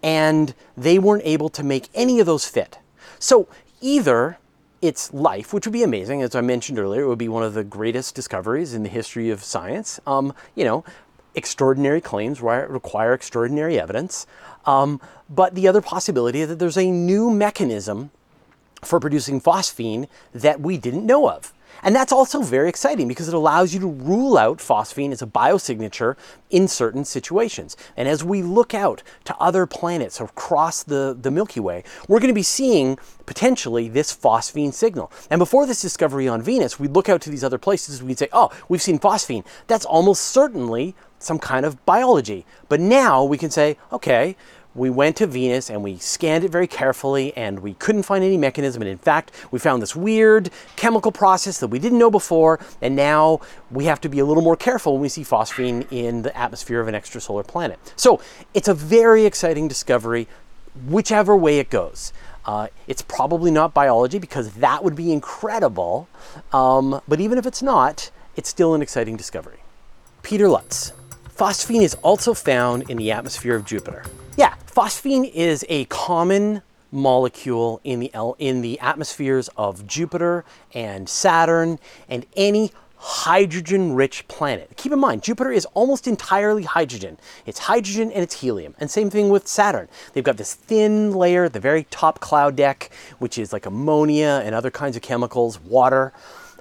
and 0.05 0.55
they 0.77 0.99
weren't 0.99 1.23
able 1.25 1.49
to 1.49 1.62
make 1.62 1.89
any 1.95 2.21
of 2.21 2.27
those 2.27 2.47
fit. 2.47 2.79
So 3.19 3.49
either 3.81 4.37
it's 4.83 5.15
life, 5.15 5.55
which 5.55 5.67
would 5.67 5.73
be 5.73 5.83
amazing, 5.83 6.21
as 6.21 6.35
I 6.35 6.43
mentioned 6.43 6.79
earlier, 6.79 7.05
it 7.05 7.09
would 7.09 7.19
be 7.19 7.29
one 7.29 7.43
of 7.43 7.55
the 7.55 7.65
greatest 7.65 8.15
discoveries 8.15 8.75
in 8.75 8.83
the 8.83 8.91
history 8.91 9.31
of 9.31 9.43
science. 9.43 9.99
Um, 10.06 10.35
you 10.55 10.62
know, 10.62 10.85
extraordinary 11.35 12.03
claims 12.03 12.43
require 12.43 13.15
extraordinary 13.15 13.81
evidence. 13.81 14.27
Um, 14.67 15.01
but 15.31 15.55
the 15.55 15.67
other 15.67 15.81
possibility 15.81 16.43
is 16.43 16.51
that 16.51 16.59
there's 16.59 16.77
a 16.77 16.91
new 16.91 17.31
mechanism 17.31 18.11
for 18.83 19.01
producing 19.01 19.41
phosphine 19.41 20.06
that 20.35 20.61
we 20.61 20.77
didn't 20.77 21.06
know 21.06 21.31
of. 21.31 21.55
And 21.82 21.94
that's 21.94 22.12
also 22.12 22.43
very 22.43 22.69
exciting 22.69 23.09
because 23.09 23.29
it 23.29 23.35
allows 23.35 23.75
you 23.75 23.81
to 23.81 23.87
rule 23.87 24.38
out 24.38 24.59
phosphine 24.59 25.12
as 25.12 25.23
a 25.23 25.26
biosignature 25.26 26.17
in 26.50 26.69
certain 26.69 27.05
situations. 27.05 27.76
And 27.97 28.09
as 28.09 28.23
we 28.25 28.43
look 28.43 28.75
out 28.75 29.03
to 29.25 29.37
other 29.37 29.67
planets 29.67 30.21
across 30.21 30.82
the, 30.82 31.17
the 31.21 31.31
Milky 31.31 31.61
Way, 31.61 31.85
we're 32.09 32.21
going 32.21 32.29
to 32.29 32.35
be 32.35 32.43
seeing 32.43 32.99
potentially 33.26 33.88
this 33.88 34.15
phosphine 34.15 34.73
signal. 34.73 35.10
And 35.31 35.39
before 35.39 35.67
this 35.67 35.82
discovery 35.82 36.29
on 36.29 36.43
Venus, 36.43 36.79
we'd 36.79 36.93
look 36.93 37.08
out 37.08 37.20
to 37.22 37.31
these 37.31 37.44
other 37.44 37.58
places, 37.58 37.98
and 37.98 38.08
we'd 38.08 38.19
say, 38.19 38.29
oh, 38.32 38.51
we've 38.69 38.82
seen 38.82 38.98
phosphine. 38.98 39.44
That's 39.67 39.84
almost 39.84 40.25
certainly 40.25 40.94
some 41.19 41.39
kind 41.39 41.65
of 41.67 41.84
biology. 41.87 42.44
But 42.69 42.81
now 42.81 43.25
we 43.25 43.39
can 43.39 43.51
say, 43.51 43.79
okay, 43.93 44.37
we 44.74 44.90
went 44.90 45.16
to 45.16 45.26
Venus 45.26 45.70
and 45.70 45.82
we 45.82 45.96
scanned 45.98 46.44
it 46.44 46.50
very 46.50 46.66
carefully 46.66 47.36
and 47.36 47.60
we 47.60 47.74
couldn't 47.74 48.02
find 48.02 48.24
any 48.24 48.36
mechanism. 48.36 48.82
And 48.82 48.90
in 48.90 48.98
fact, 48.98 49.31
we 49.50 49.58
found 49.58 49.81
this 49.81 49.94
weird 49.94 50.50
chemical 50.76 51.12
process 51.12 51.60
that 51.60 51.69
we 51.69 51.78
didn't 51.78 51.98
know 51.98 52.10
before. 52.10 52.58
And 52.82 52.96
now 52.96 53.40
we 53.70 53.84
have 53.84 54.00
to 54.02 54.08
be 54.08 54.19
a 54.19 54.24
little 54.24 54.43
more 54.43 54.56
careful 54.56 54.94
when 54.94 55.02
we 55.02 55.08
see 55.08 55.22
phosphine 55.22 55.86
in 55.90 56.22
the 56.22 56.36
atmosphere 56.36 56.81
of 56.81 56.88
an 56.88 56.94
extrasolar 56.94 57.46
planet. 57.46 57.78
So 57.96 58.20
it's 58.52 58.69
a 58.69 58.74
very 58.74 59.24
exciting 59.26 59.69
discovery, 59.69 60.26
whichever 60.86 61.36
way 61.36 61.58
it 61.58 61.70
goes. 61.70 62.12
Uh, 62.44 62.69
it's 62.86 63.00
probably 63.00 63.50
not 63.50 63.72
biology 63.72 64.19
because 64.19 64.54
that 64.54 64.84
would 64.84 64.94
be 64.94 65.12
incredible. 65.12 66.08
Um, 66.52 67.00
but 67.08 67.20
even 67.20 67.38
if 67.38 67.46
it's 67.46 67.62
not, 67.62 68.10
it's 68.36 68.48
still 68.48 68.74
an 68.74 68.82
exciting 68.82 69.16
discovery. 69.16 69.58
Peter 70.22 70.48
Lutz. 70.48 70.93
Phosphine 71.36 71.82
is 71.82 71.94
also 71.96 72.32
found 72.32 72.88
in 72.88 72.96
the 72.96 73.10
atmosphere 73.10 73.56
of 73.56 73.64
Jupiter. 73.64 74.04
Phosphine 74.74 75.31
is 75.32 75.64
a 75.69 75.84
common 75.84 76.60
molecule 76.90 77.81
in 77.84 78.00
the, 78.00 78.10
in 78.40 78.60
the 78.60 78.81
atmospheres 78.81 79.48
of 79.56 79.86
Jupiter 79.86 80.44
and 80.72 81.08
Saturn 81.08 81.78
and 82.08 82.26
any 82.36 82.72
hydrogen 82.96 83.94
rich 83.94 84.26
planet. 84.26 84.72
Keep 84.76 84.90
in 84.90 84.98
mind, 84.98 85.22
Jupiter 85.22 85.52
is 85.52 85.64
almost 85.74 86.08
entirely 86.08 86.64
hydrogen. 86.64 87.19
It's 87.46 87.60
hydrogen 87.60 88.10
and 88.10 88.24
it's 88.24 88.40
helium. 88.40 88.74
And 88.81 88.90
same 88.90 89.10
thing 89.10 89.28
with 89.28 89.46
Saturn. 89.46 89.86
They've 90.12 90.24
got 90.24 90.38
this 90.38 90.54
thin 90.54 91.12
layer 91.12 91.48
the 91.48 91.60
very 91.60 91.84
top 91.84 92.19
cloud 92.19 92.56
deck, 92.56 92.90
which 93.20 93.38
is 93.38 93.52
like 93.52 93.66
ammonia 93.66 94.43
and 94.44 94.56
other 94.56 94.72
kinds 94.72 94.96
of 94.96 95.02
chemicals, 95.02 95.60
water. 95.60 96.12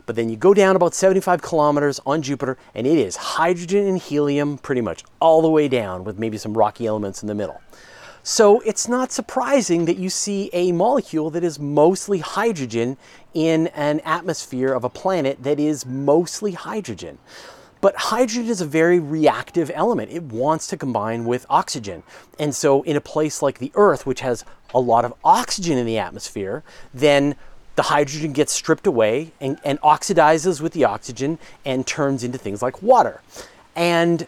But 0.05 0.15
then 0.15 0.29
you 0.29 0.35
go 0.35 0.53
down 0.53 0.75
about 0.75 0.93
75 0.93 1.41
kilometers 1.41 1.99
on 2.05 2.21
Jupiter, 2.21 2.59
and 2.75 2.85
it 2.85 2.99
is 2.99 3.15
hydrogen 3.15 3.87
and 3.87 3.97
helium 3.97 4.59
pretty 4.59 4.81
much 4.81 5.03
all 5.19 5.41
the 5.41 5.49
way 5.49 5.67
down, 5.67 6.03
with 6.03 6.19
maybe 6.19 6.37
some 6.37 6.55
rocky 6.55 6.85
elements 6.85 7.23
in 7.23 7.27
the 7.27 7.33
middle. 7.33 7.59
So 8.23 8.61
it's 8.61 8.87
not 8.87 9.11
surprising 9.11 9.83
that 9.85 9.97
you 9.97 10.09
see 10.09 10.49
a 10.53 10.71
molecule 10.71 11.29
that 11.31 11.43
is 11.43 11.59
mostly 11.59 12.19
hydrogen 12.19 12.95
in 13.33 13.67
an 13.67 13.99
atmosphere 14.05 14.73
of 14.73 14.85
a 14.85 14.89
planet 14.89 15.43
that 15.43 15.59
is 15.59 15.85
mostly 15.85 16.53
hydrogen. 16.53 17.17
But 17.81 17.97
hydrogen 17.97 18.49
is 18.49 18.61
a 18.61 18.65
very 18.65 18.97
reactive 18.97 19.69
element. 19.75 20.09
It 20.09 20.23
wants 20.23 20.67
to 20.67 20.77
combine 20.77 21.25
with 21.25 21.45
oxygen. 21.49 22.03
And 22.39 22.55
so, 22.55 22.81
in 22.83 22.95
a 22.95 23.01
place 23.01 23.41
like 23.41 23.59
the 23.59 23.73
Earth, 23.75 24.05
which 24.05 24.21
has 24.21 24.45
a 24.73 24.79
lot 24.79 25.03
of 25.03 25.13
oxygen 25.25 25.77
in 25.77 25.85
the 25.85 25.97
atmosphere, 25.97 26.63
then 26.93 27.35
the 27.75 27.83
hydrogen 27.83 28.31
gets 28.31 28.53
stripped 28.53 28.87
away 28.87 29.33
and, 29.41 29.59
and 29.65 29.81
oxidizes 29.81 30.61
with 30.61 30.71
the 30.71 30.85
oxygen 30.85 31.39
and 31.65 31.85
turns 31.85 32.23
into 32.23 32.37
things 32.37 32.61
like 32.61 32.81
water. 32.81 33.19
And 33.75 34.27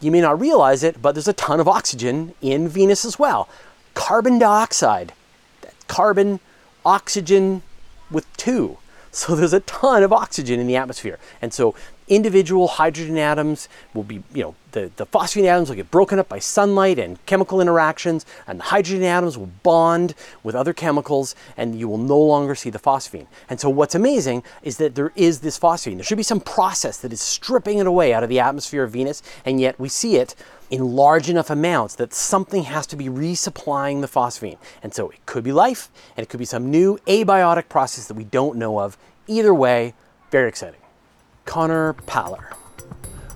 you 0.00 0.10
may 0.10 0.20
not 0.20 0.40
realize 0.40 0.82
it, 0.82 1.02
but 1.02 1.14
there's 1.14 1.28
a 1.28 1.32
ton 1.32 1.60
of 1.60 1.68
oxygen 1.68 2.34
in 2.40 2.68
Venus 2.68 3.04
as 3.04 3.18
well. 3.18 3.48
Carbon 3.94 4.38
dioxide, 4.38 5.12
carbon, 5.88 6.40
oxygen 6.84 7.62
with 8.10 8.24
two. 8.36 8.78
So 9.10 9.34
there's 9.34 9.54
a 9.54 9.60
ton 9.60 10.02
of 10.02 10.12
oxygen 10.12 10.60
in 10.60 10.66
the 10.66 10.76
atmosphere. 10.76 11.18
And 11.42 11.52
so 11.52 11.74
individual 12.08 12.68
hydrogen 12.68 13.16
atoms 13.18 13.68
will 13.94 14.02
be, 14.02 14.22
you 14.34 14.42
know, 14.42 14.54
the, 14.72 14.90
the 14.96 15.06
phosphine 15.06 15.44
atoms 15.44 15.68
will 15.68 15.76
get 15.76 15.90
broken 15.90 16.18
up 16.18 16.28
by 16.28 16.38
sunlight 16.38 16.98
and 16.98 17.24
chemical 17.26 17.60
interactions, 17.60 18.26
and 18.46 18.60
the 18.60 18.64
hydrogen 18.64 19.02
atoms 19.02 19.38
will 19.38 19.50
bond 19.62 20.14
with 20.42 20.54
other 20.54 20.72
chemicals, 20.72 21.34
and 21.56 21.78
you 21.78 21.88
will 21.88 21.98
no 21.98 22.18
longer 22.18 22.54
see 22.54 22.70
the 22.70 22.78
phosphine. 22.78 23.26
And 23.48 23.58
so 23.58 23.70
what's 23.70 23.94
amazing 23.94 24.42
is 24.62 24.76
that 24.76 24.94
there 24.94 25.12
is 25.16 25.40
this 25.40 25.58
phosphine. 25.58 25.96
There 25.96 26.04
should 26.04 26.18
be 26.18 26.22
some 26.22 26.40
process 26.40 26.98
that 26.98 27.12
is 27.12 27.20
stripping 27.20 27.78
it 27.78 27.86
away 27.86 28.12
out 28.12 28.22
of 28.22 28.28
the 28.28 28.40
atmosphere 28.40 28.84
of 28.84 28.92
Venus, 28.92 29.22
and 29.44 29.60
yet 29.60 29.78
we 29.80 29.88
see 29.88 30.16
it 30.16 30.34
in 30.70 30.94
large 30.94 31.30
enough 31.30 31.48
amounts 31.48 31.94
that 31.94 32.12
something 32.12 32.64
has 32.64 32.86
to 32.88 32.96
be 32.96 33.06
resupplying 33.06 34.02
the 34.02 34.06
phosphine. 34.06 34.58
And 34.82 34.92
so 34.92 35.08
it 35.08 35.24
could 35.24 35.44
be 35.44 35.52
life, 35.52 35.90
and 36.16 36.22
it 36.22 36.28
could 36.28 36.38
be 36.38 36.44
some 36.44 36.70
new 36.70 36.98
abiotic 37.06 37.68
process 37.70 38.06
that 38.08 38.14
we 38.14 38.24
don't 38.24 38.58
know 38.58 38.78
of. 38.80 38.98
Either 39.26 39.54
way, 39.54 39.94
very 40.30 40.48
exciting. 40.48 40.80
Connor 41.48 41.94
Paller. 42.06 42.52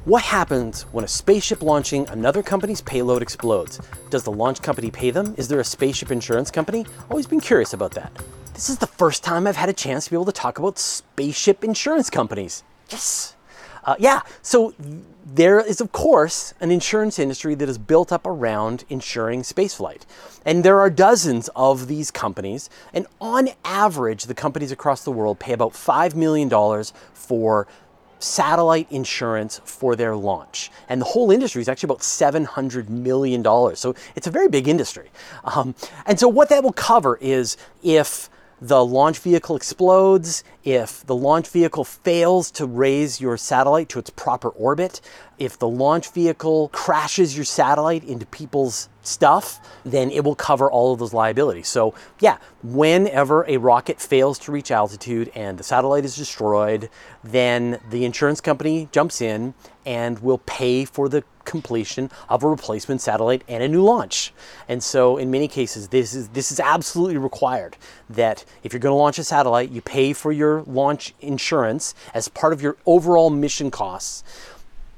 What 0.05 0.23
happens 0.23 0.83
when 0.93 1.03
a 1.03 1.09
spaceship 1.09 1.63
launching 1.63 2.07
another 2.09 2.43
company's 2.43 2.83
payload 2.83 3.23
explodes? 3.23 3.81
Does 4.11 4.23
the 4.23 4.31
launch 4.31 4.61
company 4.61 4.91
pay 4.91 5.11
them? 5.11 5.35
Is 5.39 5.49
there 5.49 5.61
a 5.61 5.65
spaceship 5.65 6.11
insurance 6.11 6.51
company? 6.51 6.85
Always 7.09 7.27
been 7.27 7.41
curious 7.41 7.73
about 7.73 7.93
that. 7.93 8.13
This 8.53 8.69
is 8.69 8.77
the 8.77 8.87
first 8.87 9.25
time 9.25 9.47
I've 9.47 9.57
had 9.57 9.71
a 9.71 9.73
chance 9.73 10.05
to 10.05 10.11
be 10.11 10.17
able 10.17 10.27
to 10.27 10.33
talk 10.33 10.59
about 10.59 10.79
spaceship 10.79 11.65
insurance 11.65 12.11
companies. 12.11 12.63
Yes! 12.91 13.35
Uh, 13.85 13.97
yeah, 13.99 14.21
so 14.43 14.75
there 15.25 15.59
is, 15.59 15.81
of 15.81 15.91
course, 15.93 16.53
an 16.61 16.71
insurance 16.71 17.19
industry 17.19 17.55
that 17.55 17.69
is 17.69 17.79
built 17.79 18.13
up 18.13 18.27
around 18.27 18.85
insuring 18.91 19.41
spaceflight. 19.41 20.03
And 20.45 20.65
there 20.65 20.79
are 20.81 20.91
dozens 20.91 21.49
of 21.57 21.89
these 21.89 22.11
companies. 22.11 22.69
And 22.93 23.07
on 23.21 23.49
average, 23.65 24.25
the 24.25 24.35
companies 24.35 24.71
across 24.71 25.03
the 25.03 25.11
world 25.11 25.39
pay 25.39 25.53
about 25.53 25.73
$5 25.73 26.15
million 26.15 26.51
for 27.15 27.67
satellite 28.23 28.87
insurance 28.91 29.61
for 29.65 29.97
their 29.97 30.15
launch. 30.15 30.71
And 30.89 31.01
the 31.01 31.07
whole 31.07 31.31
industry 31.31 31.61
is 31.61 31.69
actually 31.69 31.89
about 31.89 32.01
$700 32.01 32.89
million. 32.89 33.43
So 33.77 33.95
it's 34.15 34.27
a 34.27 34.31
very 34.31 34.49
big 34.49 34.69
industry. 34.69 35.11
Um, 35.45 35.75
and 36.07 36.19
so 36.19 36.29
what 36.29 36.49
that 36.51 36.63
will 36.63 36.73
cover 36.73 37.19
is 37.21 37.57
if 37.83 38.31
the 38.63 38.85
launch 38.85 39.19
vehicle 39.19 39.57
explodes, 39.57 40.45
if 40.63 41.05
the 41.05 41.17
launch 41.17 41.49
vehicle 41.49 41.83
fails 41.83 42.49
to 42.53 42.65
raise 42.65 43.21
your 43.21 43.37
satellite 43.37 43.89
to 43.89 43.99
its 43.99 44.11
proper 44.11 44.51
orbit, 44.51 45.01
if 45.37 45.59
the 45.59 45.67
launch 45.67 46.13
vehicle 46.13 46.69
crashes 46.69 47.35
your 47.35 47.45
satellite 47.45 48.05
into 48.05 48.25
people's 48.25 48.89
stuff, 49.03 49.59
then 49.85 50.13
it 50.13 50.23
will 50.23 50.37
cover 50.37 50.71
all 50.71 50.93
of 50.93 51.01
those 51.01 51.13
liabilities. 51.13 51.67
So, 51.67 51.93
yeah, 52.21 52.39
whenever 52.63 53.45
a 53.49 53.57
rocket 53.57 54.01
fails 54.01 54.39
to 54.41 54.53
reach 54.53 54.71
altitude 54.71 55.33
and 55.35 55.59
the 55.59 55.65
satellite 55.65 56.05
is 56.05 56.15
destroyed, 56.15 56.89
then 57.25 57.81
the 57.91 58.05
insurance 58.05 58.41
company 58.41 58.89
jumps 58.93 59.21
in 59.21 59.55
and 59.85 60.21
will 60.21 60.39
pay 60.39 60.85
for 60.85 61.09
the 61.09 61.25
completion 61.45 62.11
of 62.29 62.43
a 62.43 62.49
replacement 62.49 63.01
satellite 63.01 63.43
and 63.49 63.63
a 63.63 63.69
new 63.69 63.83
launch. 63.83 64.33
And 64.69 64.83
so 64.83 65.17
in 65.17 65.31
many 65.31 65.49
cases 65.49 65.89
this 65.89 66.15
is 66.15 66.29
this 66.29 66.53
is 66.53 66.61
absolutely 66.61 67.17
required 67.17 67.77
that 68.09 68.45
if 68.63 68.73
you're 68.73 68.81
going 68.81 68.93
to 68.93 68.99
launch 68.99 69.19
a 69.19 69.25
satellite, 69.25 69.71
you 69.71 69.81
pay 69.81 70.13
for 70.13 70.33
your 70.33 70.63
launch 70.63 71.15
insurance 71.21 71.95
as 72.15 72.29
part 72.29 72.53
of 72.53 72.63
your 72.63 72.77
overall 72.87 73.31
mission 73.31 73.71
costs. 73.71 74.25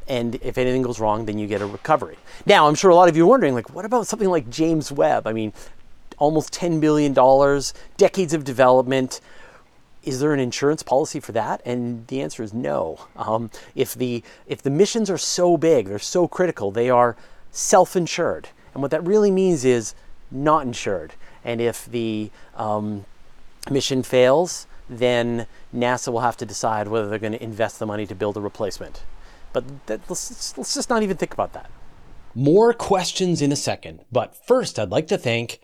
And 0.06 0.34
if 0.36 0.58
anything 0.58 0.82
goes 0.82 1.00
wrong, 1.00 1.24
then 1.24 1.38
you 1.38 1.46
get 1.46 1.62
a 1.62 1.66
recovery. 1.66 2.18
Now, 2.44 2.68
I'm 2.68 2.74
sure 2.74 2.90
a 2.90 2.94
lot 2.94 3.08
of 3.08 3.16
you 3.16 3.24
are 3.24 3.28
wondering, 3.28 3.54
like, 3.54 3.74
what 3.74 3.86
about 3.86 4.06
something 4.06 4.28
like 4.28 4.50
James 4.50 4.92
Webb? 4.92 5.26
I 5.26 5.32
mean, 5.32 5.54
almost 6.18 6.52
$10 6.52 6.80
billion, 6.80 7.14
decades 7.96 8.34
of 8.34 8.44
development, 8.44 9.20
is 10.06 10.20
there 10.20 10.32
an 10.32 10.40
insurance 10.40 10.82
policy 10.82 11.20
for 11.20 11.32
that? 11.32 11.60
And 11.64 12.06
the 12.06 12.20
answer 12.20 12.42
is 12.42 12.52
no. 12.52 13.06
Um, 13.16 13.50
if 13.74 13.94
the 13.94 14.22
if 14.46 14.62
the 14.62 14.70
missions 14.70 15.10
are 15.10 15.18
so 15.18 15.56
big, 15.56 15.86
they're 15.86 15.98
so 15.98 16.28
critical, 16.28 16.70
they 16.70 16.90
are 16.90 17.16
self-insured, 17.50 18.48
and 18.72 18.82
what 18.82 18.90
that 18.90 19.04
really 19.04 19.30
means 19.30 19.64
is 19.64 19.94
not 20.30 20.66
insured. 20.66 21.14
And 21.44 21.60
if 21.60 21.86
the 21.86 22.30
um, 22.56 23.04
mission 23.70 24.02
fails, 24.02 24.66
then 24.88 25.46
NASA 25.74 26.12
will 26.12 26.20
have 26.20 26.36
to 26.38 26.46
decide 26.46 26.88
whether 26.88 27.08
they're 27.08 27.18
going 27.18 27.32
to 27.32 27.42
invest 27.42 27.78
the 27.78 27.86
money 27.86 28.06
to 28.06 28.14
build 28.14 28.36
a 28.36 28.40
replacement. 28.40 29.04
But 29.52 29.86
that, 29.86 30.00
let's, 30.08 30.56
let's 30.58 30.74
just 30.74 30.90
not 30.90 31.02
even 31.02 31.16
think 31.16 31.32
about 31.32 31.52
that. 31.52 31.70
More 32.34 32.72
questions 32.72 33.40
in 33.40 33.52
a 33.52 33.56
second, 33.56 34.04
but 34.10 34.34
first 34.46 34.78
I'd 34.78 34.90
like 34.90 35.06
to 35.08 35.18
thank 35.18 35.60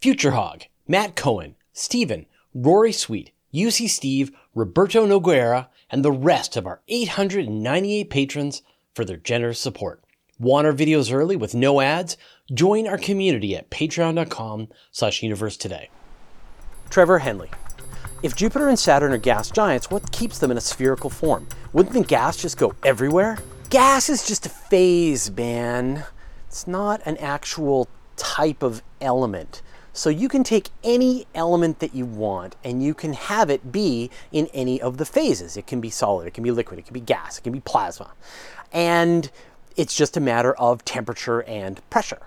Future 0.00 0.30
Hog, 0.30 0.62
Matt 0.88 1.14
Cohen, 1.14 1.56
Stephen, 1.72 2.26
Rory 2.54 2.92
Sweet, 2.92 3.32
UC 3.54 3.88
Steve, 3.88 4.30
Roberto 4.54 5.06
Noguera, 5.06 5.68
and 5.90 6.04
the 6.04 6.12
rest 6.12 6.56
of 6.56 6.66
our 6.66 6.80
898 6.88 8.10
patrons 8.10 8.62
for 8.94 9.04
their 9.04 9.16
generous 9.16 9.58
support. 9.58 10.02
Want 10.38 10.66
our 10.66 10.72
videos 10.72 11.12
early 11.12 11.36
with 11.36 11.54
no 11.54 11.80
ads? 11.80 12.16
Join 12.52 12.86
our 12.86 12.98
community 12.98 13.56
at 13.56 13.70
patreon.com 13.70 14.68
slash 14.90 15.22
universe 15.22 15.56
today. 15.56 15.88
Trevor 16.90 17.20
Henley. 17.20 17.50
If 18.22 18.36
Jupiter 18.36 18.68
and 18.68 18.78
Saturn 18.78 19.12
are 19.12 19.18
gas 19.18 19.50
giants, 19.50 19.90
what 19.90 20.12
keeps 20.12 20.38
them 20.38 20.50
in 20.50 20.56
a 20.56 20.60
spherical 20.60 21.10
form? 21.10 21.46
Wouldn't 21.72 21.94
the 21.94 22.02
gas 22.02 22.36
just 22.36 22.56
go 22.56 22.74
everywhere? 22.84 23.38
Gas 23.70 24.08
is 24.08 24.26
just 24.26 24.46
a 24.46 24.50
phase, 24.50 25.30
man. 25.30 26.04
It's 26.48 26.66
not 26.66 27.00
an 27.06 27.16
actual 27.18 27.88
type 28.16 28.62
of 28.62 28.82
element. 29.00 29.62
So 29.96 30.10
you 30.10 30.28
can 30.28 30.44
take 30.44 30.68
any 30.84 31.26
element 31.34 31.78
that 31.78 31.94
you 31.94 32.04
want 32.04 32.54
and 32.62 32.82
you 32.82 32.92
can 32.92 33.14
have 33.14 33.48
it 33.48 33.72
be 33.72 34.10
in 34.30 34.46
any 34.52 34.78
of 34.78 34.98
the 34.98 35.06
phases. 35.06 35.56
It 35.56 35.66
can 35.66 35.80
be 35.80 35.88
solid, 35.88 36.26
it 36.26 36.34
can 36.34 36.44
be 36.44 36.50
liquid, 36.50 36.78
it 36.78 36.84
can 36.84 36.92
be 36.92 37.00
gas, 37.00 37.38
it 37.38 37.40
can 37.40 37.52
be 37.52 37.60
plasma. 37.60 38.12
And 38.70 39.30
it's 39.74 39.96
just 39.96 40.14
a 40.18 40.20
matter 40.20 40.54
of 40.56 40.84
temperature 40.84 41.42
and 41.44 41.80
pressure. 41.88 42.20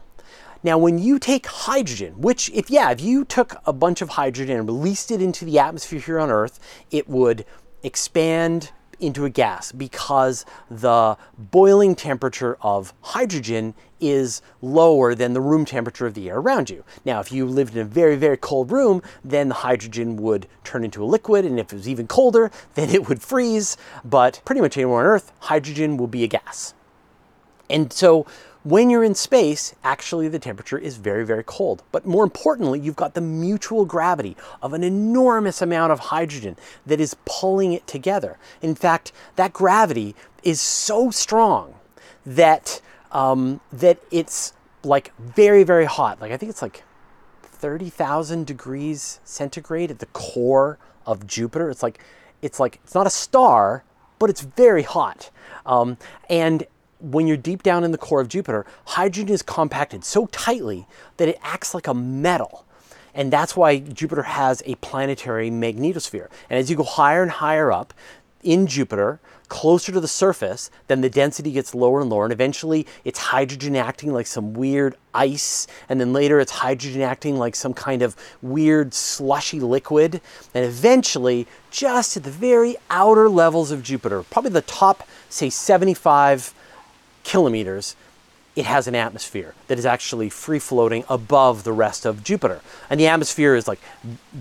Now, 0.63 0.79
when 0.79 0.97
you 0.97 1.19
take 1.19 1.45
hydrogen, 1.45 2.19
which, 2.19 2.49
if 2.49 2.71
yeah, 2.71 2.89
if 2.89 3.01
you 3.01 3.23
took 3.23 3.55
a 3.67 3.71
bunch 3.71 4.01
of 4.01 4.09
hydrogen 4.09 4.57
and 4.57 4.67
released 4.67 5.11
it 5.11 5.21
into 5.21 5.45
the 5.45 5.59
atmosphere 5.59 5.99
here 5.99 6.19
on 6.19 6.31
Earth, 6.31 6.59
it 6.89 7.07
would 7.07 7.45
expand 7.83 8.71
into 8.99 9.25
a 9.25 9.29
gas 9.29 9.71
because 9.71 10.43
the 10.71 11.17
boiling 11.37 11.93
temperature 11.93 12.57
of 12.61 12.93
hydrogen 13.01 13.75
is 13.99 14.41
lower 14.61 15.15
than 15.15 15.33
the 15.33 15.41
room 15.41 15.65
temperature 15.65 16.05
of 16.05 16.13
the 16.13 16.29
air 16.29 16.37
around 16.37 16.69
you. 16.69 16.83
Now, 17.05 17.19
if 17.19 17.31
you 17.31 17.45
lived 17.45 17.75
in 17.75 17.81
a 17.81 17.85
very, 17.85 18.15
very 18.15 18.37
cold 18.37 18.71
room, 18.71 19.01
then 19.23 19.49
the 19.49 19.55
hydrogen 19.55 20.17
would 20.17 20.47
turn 20.63 20.83
into 20.83 21.03
a 21.03 21.05
liquid, 21.05 21.45
and 21.45 21.59
if 21.59 21.71
it 21.71 21.75
was 21.75 21.89
even 21.89 22.07
colder, 22.07 22.51
then 22.75 22.89
it 22.89 23.07
would 23.07 23.21
freeze. 23.21 23.77
But 24.03 24.41
pretty 24.45 24.61
much 24.61 24.77
anywhere 24.77 24.99
on 24.99 25.05
Earth, 25.05 25.31
hydrogen 25.39 25.97
will 25.97 26.07
be 26.07 26.23
a 26.23 26.27
gas. 26.27 26.73
And 27.69 27.93
so 27.93 28.25
when 28.63 28.89
you're 28.89 29.03
in 29.03 29.15
space, 29.15 29.73
actually 29.83 30.27
the 30.27 30.39
temperature 30.39 30.77
is 30.77 30.97
very, 30.97 31.25
very 31.25 31.43
cold. 31.43 31.83
But 31.91 32.05
more 32.05 32.23
importantly, 32.23 32.79
you've 32.79 32.95
got 32.95 33.13
the 33.13 33.21
mutual 33.21 33.85
gravity 33.85 34.35
of 34.61 34.73
an 34.73 34.83
enormous 34.83 35.61
amount 35.61 35.93
of 35.93 35.99
hydrogen 35.99 36.57
that 36.85 36.99
is 36.99 37.15
pulling 37.25 37.71
it 37.73 37.87
together. 37.87 38.37
In 38.61 38.75
fact, 38.75 39.11
that 39.37 39.53
gravity 39.53 40.15
is 40.43 40.59
so 40.59 41.09
strong 41.09 41.75
that 42.25 42.81
um, 43.11 43.59
that 43.71 43.99
it's 44.11 44.53
like 44.83 45.13
very, 45.17 45.63
very 45.63 45.85
hot. 45.85 46.21
Like 46.21 46.31
I 46.31 46.37
think 46.37 46.49
it's 46.49 46.61
like 46.61 46.83
30,000 47.43 48.45
degrees 48.45 49.19
centigrade 49.23 49.91
at 49.91 49.99
the 49.99 50.05
core 50.07 50.77
of 51.05 51.27
Jupiter. 51.27 51.69
It's 51.69 51.83
like 51.83 52.03
it's 52.41 52.59
like 52.59 52.79
it's 52.83 52.95
not 52.95 53.07
a 53.07 53.11
star, 53.11 53.83
but 54.17 54.29
it's 54.29 54.41
very 54.41 54.83
hot. 54.83 55.29
Um, 55.65 55.97
and 56.29 56.65
when 56.99 57.27
you're 57.27 57.37
deep 57.37 57.63
down 57.63 57.83
in 57.83 57.91
the 57.91 57.97
core 57.97 58.21
of 58.21 58.27
Jupiter, 58.27 58.65
hydrogen 58.85 59.33
is 59.33 59.41
compacted 59.41 60.03
so 60.03 60.25
tightly 60.27 60.87
that 61.17 61.27
it 61.29 61.39
acts 61.41 61.73
like 61.73 61.87
a 61.87 61.93
metal. 61.93 62.65
And 63.13 63.33
that's 63.33 63.55
why 63.55 63.79
Jupiter 63.79 64.23
has 64.23 64.61
a 64.65 64.75
planetary 64.75 65.49
magnetosphere. 65.49 66.29
And 66.49 66.59
as 66.59 66.69
you 66.69 66.75
go 66.75 66.83
higher 66.83 67.23
and 67.23 67.31
higher 67.31 67.71
up, 67.71 67.93
in 68.43 68.67
Jupiter, 68.67 69.19
closer 69.49 69.91
to 69.91 69.99
the 69.99 70.07
surface, 70.07 70.71
then 70.87 71.01
the 71.01 71.09
density 71.09 71.51
gets 71.51 71.75
lower 71.75 72.01
and 72.01 72.09
lower, 72.09 72.23
and 72.23 72.31
eventually 72.31 72.87
it's 73.03 73.19
hydrogen 73.19 73.75
acting 73.75 74.13
like 74.13 74.27
some 74.27 74.53
weird 74.53 74.95
ice, 75.13 75.67
and 75.89 75.99
then 75.99 76.13
later 76.13 76.39
it's 76.39 76.51
hydrogen 76.51 77.01
acting 77.01 77.37
like 77.37 77.55
some 77.55 77.73
kind 77.73 78.01
of 78.01 78.15
weird 78.41 78.93
slushy 78.93 79.59
liquid, 79.59 80.21
and 80.53 80.63
eventually, 80.65 81.47
just 81.71 82.15
at 82.15 82.23
the 82.23 82.31
very 82.31 82.77
outer 82.89 83.27
levels 83.27 83.71
of 83.71 83.83
Jupiter, 83.83 84.23
probably 84.23 84.51
the 84.51 84.61
top, 84.61 85.07
say, 85.29 85.49
75 85.49 86.53
kilometers, 87.23 87.95
it 88.55 88.65
has 88.65 88.87
an 88.87 88.95
atmosphere 88.95 89.53
that 89.67 89.79
is 89.79 89.85
actually 89.85 90.29
free 90.29 90.59
floating 90.59 91.05
above 91.07 91.63
the 91.63 91.71
rest 91.71 92.05
of 92.05 92.23
Jupiter. 92.23 92.61
And 92.89 92.99
the 92.99 93.07
atmosphere 93.07 93.55
is 93.55 93.67
like 93.67 93.79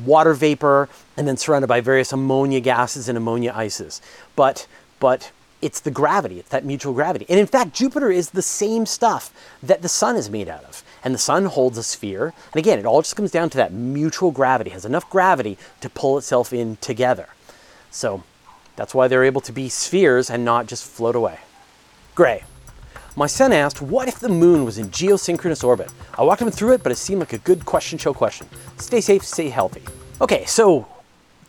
water 0.05 0.35
vapor 0.35 0.89
and 1.17 1.29
then 1.29 1.37
surrounded 1.37 1.69
by 1.69 1.81
various 1.81 2.13
ammonia 2.13 2.61
gases 2.61 3.09
and 3.09 3.17
ammonia 3.17 3.53
ices. 3.55 4.03
But 4.35 4.67
but 5.01 5.33
it's 5.61 5.81
the 5.81 5.91
gravity, 5.91 6.39
it's 6.39 6.51
that 6.51 6.65
mutual 6.65 6.93
gravity. 6.93 7.27
And 7.29 7.39
in 7.39 7.47
fact, 7.47 7.75
Jupiter 7.75 8.11
is 8.11 8.31
the 8.31 8.43
same 8.43 8.87
stuff 8.87 9.33
that 9.63 9.83
the 9.83 9.89
sun 9.89 10.17
is 10.17 10.31
made 10.31 10.49
out 10.49 10.65
of. 10.65 10.85
And 11.05 11.15
the 11.15 11.19
sun 11.19 11.47
holds 11.47 11.79
a 11.79 11.83
sphere. 11.83 12.33
And 12.53 12.59
again, 12.59 12.79
it 12.79 12.87
all 12.87 13.03
just 13.03 13.17
comes 13.17 13.31
down 13.31 13.51
to 13.51 13.57
that 13.59 13.73
mutual 13.73 14.31
gravity, 14.31 14.71
it 14.71 14.75
has 14.75 14.85
enough 14.85 15.09
gravity 15.11 15.59
to 15.81 15.91
pull 15.91 16.19
itself 16.19 16.53
in 16.53 16.77
together. 16.77 17.29
So 17.91 18.23
that's 18.77 18.95
why 18.95 19.09
they're 19.09 19.25
able 19.25 19.41
to 19.43 19.53
be 19.53 19.69
spheres 19.69 20.31
and 20.31 20.45
not 20.45 20.67
just 20.67 20.85
float 20.85 21.17
away. 21.17 21.39
Gray. 22.15 22.45
My 23.17 23.27
son 23.27 23.53
asked, 23.53 23.83
what 23.83 24.07
if 24.07 24.21
the 24.21 24.29
moon 24.29 24.65
was 24.65 24.79
in 24.79 24.91
geosynchronous 24.91 25.65
orbit? 25.65 25.91
I 26.17 26.23
walked 26.23 26.41
him 26.41 26.51
through 26.53 26.75
it, 26.75 26.85
but 26.85 26.93
it 26.93 26.97
seemed 26.97 27.19
like 27.19 27.33
a 27.33 27.39
good 27.39 27.65
question 27.65 27.99
show 27.99 28.15
question. 28.15 28.49
Stay 28.77 29.01
safe, 29.01 29.25
stay 29.25 29.49
healthy. 29.49 29.83
Okay, 30.21 30.45
so 30.45 30.87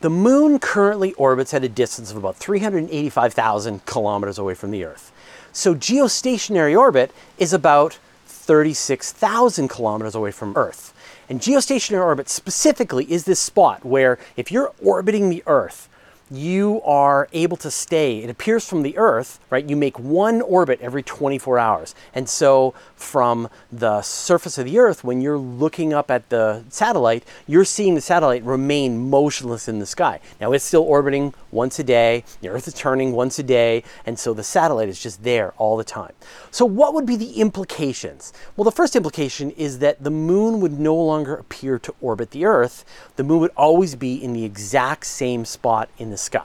the 0.00 0.10
moon 0.10 0.58
currently 0.58 1.12
orbits 1.14 1.52
at 1.52 1.62
a 1.62 1.68
distance 1.68 2.10
of 2.10 2.16
about 2.16 2.36
385,000 2.36 3.84
kilometers 3.84 4.38
away 4.38 4.54
from 4.54 4.70
the 4.70 4.84
Earth. 4.84 5.12
So 5.52 5.74
geostationary 5.74 6.78
orbit 6.78 7.12
is 7.36 7.52
about 7.52 7.98
36,000 8.26 9.68
kilometers 9.68 10.14
away 10.14 10.30
from 10.30 10.56
Earth. 10.56 10.94
And 11.28 11.40
geostationary 11.40 12.02
orbit 12.02 12.30
specifically 12.30 13.04
is 13.12 13.24
this 13.24 13.40
spot 13.40 13.84
where 13.84 14.18
if 14.36 14.50
you're 14.50 14.72
orbiting 14.82 15.28
the 15.28 15.42
Earth, 15.46 15.89
you 16.30 16.80
are 16.82 17.28
able 17.32 17.56
to 17.56 17.70
stay. 17.70 18.18
It 18.18 18.30
appears 18.30 18.68
from 18.68 18.82
the 18.82 18.96
Earth, 18.96 19.40
right? 19.50 19.68
You 19.68 19.76
make 19.76 19.98
one 19.98 20.40
orbit 20.40 20.80
every 20.80 21.02
24 21.02 21.58
hours. 21.58 21.94
And 22.14 22.28
so 22.28 22.72
from 22.94 23.48
the 23.72 24.02
surface 24.02 24.56
of 24.56 24.66
the 24.66 24.78
Earth, 24.78 25.02
when 25.02 25.20
you're 25.20 25.38
looking 25.38 25.92
up 25.92 26.10
at 26.10 26.28
the 26.28 26.64
satellite, 26.68 27.24
you're 27.46 27.64
seeing 27.64 27.94
the 27.94 28.00
satellite 28.00 28.44
remain 28.44 29.10
motionless 29.10 29.68
in 29.68 29.80
the 29.80 29.86
sky. 29.86 30.20
Now 30.40 30.52
it's 30.52 30.64
still 30.64 30.82
orbiting 30.82 31.34
once 31.50 31.78
a 31.78 31.84
day, 31.84 32.24
the 32.40 32.48
Earth 32.48 32.68
is 32.68 32.74
turning 32.74 33.12
once 33.12 33.38
a 33.38 33.42
day, 33.42 33.82
and 34.06 34.18
so 34.18 34.32
the 34.32 34.44
satellite 34.44 34.88
is 34.88 35.02
just 35.02 35.24
there 35.24 35.52
all 35.56 35.76
the 35.76 35.84
time. 35.84 36.12
So, 36.50 36.64
what 36.64 36.94
would 36.94 37.06
be 37.06 37.16
the 37.16 37.40
implications? 37.40 38.32
Well, 38.56 38.64
the 38.64 38.70
first 38.70 38.94
implication 38.94 39.50
is 39.52 39.80
that 39.80 40.02
the 40.02 40.10
moon 40.10 40.60
would 40.60 40.78
no 40.78 40.94
longer 40.94 41.34
appear 41.34 41.78
to 41.80 41.94
orbit 42.00 42.30
the 42.30 42.44
Earth, 42.44 42.84
the 43.16 43.24
moon 43.24 43.40
would 43.40 43.52
always 43.56 43.96
be 43.96 44.14
in 44.22 44.32
the 44.32 44.44
exact 44.44 45.06
same 45.06 45.44
spot 45.44 45.88
in 45.98 46.10
the 46.10 46.19
sky. 46.20 46.44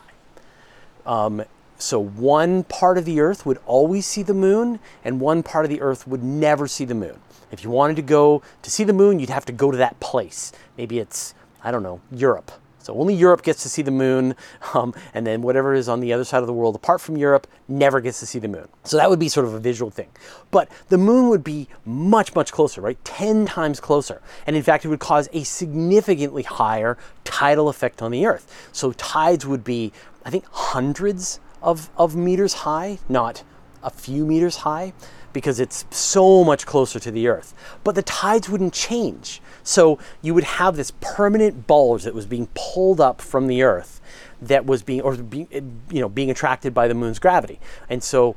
Um, 1.06 1.44
so 1.78 2.00
one 2.00 2.64
part 2.64 2.98
of 2.98 3.06
the 3.06 3.20
Earth 3.20 3.46
would 3.46 3.60
always 3.66 4.06
see 4.06 4.24
the 4.24 4.34
moon, 4.34 4.80
and 5.04 5.20
one 5.20 5.44
part 5.44 5.66
of 5.66 5.70
the 5.70 5.82
Earth 5.82 6.08
would 6.08 6.24
never 6.24 6.68
see 6.68 6.86
the 6.86 6.96
moon. 6.96 7.20
If 7.52 7.64
you 7.64 7.70
wanted 7.70 7.96
to 7.98 8.02
go 8.02 8.42
to 8.64 8.72
see 8.72 8.84
the 8.84 8.94
moon, 8.94 9.20
you'd 9.20 9.30
have 9.30 9.46
to 9.46 9.54
go 9.54 9.72
to 9.72 9.78
that 9.78 10.00
place. 10.00 10.52
Maybe 10.78 11.00
it's, 11.00 11.34
I 11.64 11.72
don't 11.72 11.84
know, 11.84 12.02
Europe. 12.12 12.52
So 12.86 12.96
only 13.00 13.16
Europe 13.16 13.42
gets 13.42 13.64
to 13.64 13.70
see 13.70 13.82
the 13.82 13.90
moon, 13.90 14.36
um, 14.76 14.94
and 15.16 15.26
then 15.26 15.42
whatever 15.42 15.74
is 15.74 15.90
on 15.90 16.02
the 16.02 16.14
other 16.14 16.24
side 16.24 16.42
of 16.42 16.48
the 16.48 16.54
world 16.54 16.76
apart 16.76 17.02
from 17.02 17.18
Europe 17.18 17.48
never 17.68 18.00
gets 18.00 18.20
to 18.20 18.28
see 18.28 18.38
the 18.38 18.48
moon. 18.48 18.68
So 18.84 18.98
that 18.98 19.10
would 19.10 19.18
be 19.18 19.28
sort 19.28 19.48
of 19.48 19.56
a 19.56 19.60
visual 19.60 19.90
thing. 19.90 20.10
But 20.52 20.70
the 20.90 21.00
moon 21.00 21.30
would 21.30 21.44
be 21.44 21.68
much, 21.84 22.36
much 22.36 22.52
closer, 22.52 22.82
right? 22.82 23.04
10 23.04 23.48
times 23.48 23.80
closer. 23.80 24.22
And 24.46 24.56
in 24.56 24.62
fact, 24.62 24.86
it 24.86 24.90
would 24.90 25.00
cause 25.00 25.28
a 25.34 25.44
significantly 25.44 26.44
higher 26.44 26.96
tidal 27.24 27.70
effect 27.70 28.04
on 28.04 28.12
the 28.12 28.28
Earth. 28.28 28.70
So 28.72 28.92
tides 28.92 29.48
would 29.48 29.64
be, 29.64 29.92
I 30.24 30.30
think, 30.30 30.46
hundreds 30.52 31.40
of, 31.64 31.90
of 31.98 32.16
meters 32.16 32.54
high, 32.54 33.00
not 33.10 33.44
a 33.82 33.90
few 33.90 34.28
meters 34.28 34.58
high, 34.58 34.94
because 35.34 35.60
it's 35.60 35.86
so 35.90 36.44
much 36.44 36.68
closer 36.68 37.00
to 37.00 37.12
the 37.12 37.28
Earth. 37.28 37.56
But 37.84 37.96
the 37.96 38.04
tides 38.04 38.48
wouldn't 38.48 38.74
change. 38.74 39.42
So 39.66 40.00
you 40.22 40.34
would 40.34 40.44
have 40.44 40.78
this 40.78 40.94
permanent 41.02 41.68
bulge 41.68 42.04
that 42.04 42.14
was 42.14 42.26
being 42.26 42.48
pulled 42.54 43.02
up 43.02 43.20
from 43.20 43.48
the 43.48 43.64
Earth 43.64 44.00
that 44.42 44.66
was 44.66 44.84
being, 44.84 45.02
or 45.02 45.16
you 45.16 45.82
know, 45.92 46.08
being 46.08 46.30
attracted 46.30 46.74
by 46.74 46.88
the 46.88 46.94
moon's 46.94 47.20
gravity. 47.20 47.60
And 47.90 48.04
so 48.04 48.36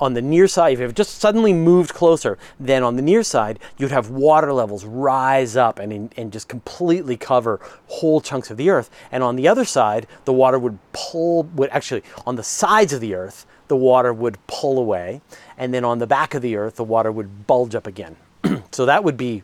on 0.00 0.14
the 0.14 0.22
near 0.22 0.48
side, 0.48 0.80
if 0.80 0.90
it 0.90 0.96
just 0.96 1.18
suddenly 1.18 1.52
moved 1.52 1.94
closer, 1.94 2.36
then 2.58 2.82
on 2.82 2.96
the 2.96 3.02
near 3.02 3.22
side, 3.22 3.58
you'd 3.78 3.90
have 3.92 4.10
water 4.10 4.52
levels 4.52 4.84
rise 4.84 5.56
up 5.56 5.78
and, 5.78 6.12
and 6.16 6.32
just 6.32 6.48
completely 6.48 7.16
cover 7.16 7.60
whole 7.86 8.20
chunks 8.20 8.50
of 8.50 8.56
the 8.56 8.70
earth. 8.70 8.90
And 9.12 9.22
on 9.22 9.36
the 9.36 9.48
other 9.48 9.64
side, 9.64 10.06
the 10.24 10.32
water 10.32 10.58
would 10.58 10.78
pull, 10.92 11.44
would 11.54 11.70
actually, 11.70 12.02
on 12.26 12.36
the 12.36 12.42
sides 12.42 12.92
of 12.92 13.00
the 13.00 13.14
earth, 13.14 13.46
the 13.68 13.76
water 13.76 14.12
would 14.12 14.44
pull 14.46 14.78
away. 14.78 15.20
And 15.56 15.72
then 15.72 15.84
on 15.84 15.98
the 15.98 16.06
back 16.06 16.34
of 16.34 16.42
the 16.42 16.56
earth, 16.56 16.76
the 16.76 16.84
water 16.84 17.12
would 17.12 17.46
bulge 17.46 17.74
up 17.74 17.86
again. 17.86 18.16
so 18.70 18.86
that 18.86 19.04
would 19.04 19.16
be 19.16 19.42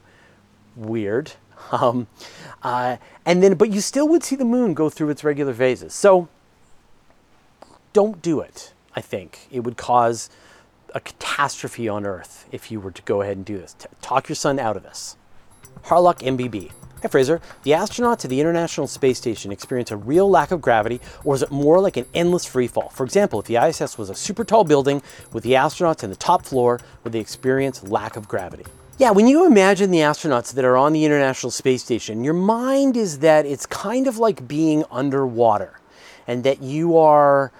weird. 0.77 1.33
Um, 1.71 2.09
uh, 2.65 2.97
and 3.25 3.41
then, 3.41 3.55
but 3.55 3.71
you 3.71 3.81
still 3.81 4.09
would 4.09 4.25
see 4.25 4.35
the 4.35 4.45
moon 4.45 4.75
go 4.75 4.91
through 4.91 5.11
its 5.11 5.23
regular 5.23 5.55
phases. 5.55 5.95
So 5.95 6.29
don't 7.93 8.21
do 8.21 8.41
it. 8.41 8.73
I 8.97 9.01
think 9.01 9.47
it 9.51 9.61
would 9.61 9.77
cause 9.77 10.29
a 10.95 11.01
catastrophe 11.01 11.89
on 11.89 12.05
Earth 12.05 12.47
if 12.51 12.71
you 12.71 12.81
were 12.81 12.91
to 12.91 13.03
go 13.03 13.23
ahead 13.23 13.37
and 13.37 13.47
do 13.47 13.59
this. 13.59 13.77
Talk 14.01 14.29
your 14.29 14.37
son 14.37 14.59
out 14.59 14.77
of 14.77 14.83
this. 14.83 15.17
Harlock 15.85 16.19
MBB. 16.19 16.73
Hey 17.03 17.09
Fraser, 17.09 17.41
the 17.65 17.73
astronauts 17.73 18.25
at 18.25 18.31
the 18.31 18.41
International 18.41 18.87
Space 18.87 19.19
Station 19.19 19.51
experience 19.51 19.91
a 19.91 19.97
real 19.97 20.31
lack 20.31 20.53
of 20.53 20.61
gravity, 20.61 21.01
or 21.25 21.35
is 21.35 21.43
it 21.43 21.51
more 21.51 21.81
like 21.81 21.97
an 21.97 22.07
endless 22.15 22.45
free 22.45 22.69
fall? 22.69 22.91
For 22.91 23.05
example, 23.05 23.41
if 23.41 23.47
the 23.47 23.57
ISS 23.57 23.99
was 23.99 24.09
a 24.09 24.15
super 24.15 24.45
tall 24.45 24.63
building 24.63 25.03
with 25.33 25.43
the 25.43 25.55
astronauts 25.55 26.05
in 26.05 26.11
the 26.11 26.17
top 26.17 26.45
floor, 26.45 26.79
would 27.03 27.13
they 27.13 27.19
experience 27.19 27.83
lack 27.83 28.17
of 28.17 28.29
gravity? 28.29 28.67
Yeah, 29.03 29.11
when 29.11 29.27
you 29.27 29.47
imagine 29.47 29.91
the 29.91 29.99
astronauts 29.99 30.55
that 30.55 30.65
are 30.65 30.77
on 30.77 30.93
the 30.93 31.05
International 31.05 31.51
Space 31.51 31.83
Station, 31.83 32.23
your 32.23 32.35
mind 32.35 32.97
is 32.97 33.19
that 33.19 33.47
it's 33.47 33.67
kind 33.67 34.07
of 34.07 34.19
like 34.19 34.47
being 34.47 34.85
underwater 34.93 35.81
and 36.29 36.45
that 36.45 36.63
you 36.63 36.97
are 36.97 37.51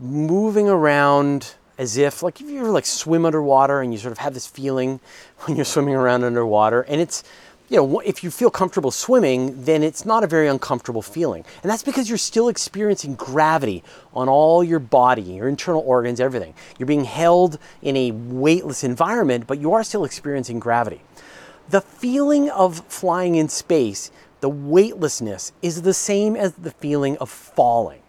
moving 0.00 0.68
around 0.68 1.54
as 1.78 1.96
if 1.96 2.20
like 2.24 2.40
if 2.40 2.50
you 2.50 2.58
ever 2.58 2.70
like 2.70 2.84
swim 2.84 3.24
underwater 3.24 3.80
and 3.80 3.92
you 3.92 3.98
sort 4.00 4.10
of 4.10 4.18
have 4.18 4.34
this 4.34 4.48
feeling 4.48 4.98
when 5.42 5.54
you're 5.54 5.64
swimming 5.64 5.94
around 5.94 6.24
underwater 6.24 6.82
and 6.82 7.00
it's 7.00 7.22
you 7.68 7.76
know 7.76 8.00
if 8.00 8.24
you 8.24 8.30
feel 8.30 8.50
comfortable 8.50 8.90
swimming 8.90 9.64
then 9.64 9.82
it's 9.82 10.04
not 10.04 10.24
a 10.24 10.26
very 10.26 10.48
uncomfortable 10.48 11.02
feeling. 11.02 11.44
And 11.62 11.70
that's 11.70 11.82
because 11.82 12.08
you're 12.08 12.18
still 12.18 12.48
experiencing 12.48 13.14
gravity 13.14 13.82
on 14.14 14.28
all 14.28 14.62
your 14.64 14.78
body 14.78 15.22
your 15.22 15.48
internal 15.48 15.82
organs 15.82 16.20
everything. 16.20 16.54
You're 16.78 16.86
being 16.86 17.04
held 17.04 17.58
in 17.82 17.96
a 17.96 18.10
weightless 18.12 18.84
environment 18.84 19.46
but 19.46 19.58
you 19.58 19.72
are 19.72 19.84
still 19.84 20.04
experiencing 20.04 20.58
gravity. 20.60 21.00
The 21.70 21.80
feeling 21.80 22.48
of 22.50 22.78
flying 22.88 23.34
in 23.34 23.48
space 23.48 24.10
the 24.40 24.48
weightlessness 24.48 25.52
is 25.62 25.82
the 25.82 25.94
same 25.94 26.36
as 26.36 26.52
the 26.52 26.70
feeling 26.70 27.16
of 27.18 27.28
falling. 27.28 28.00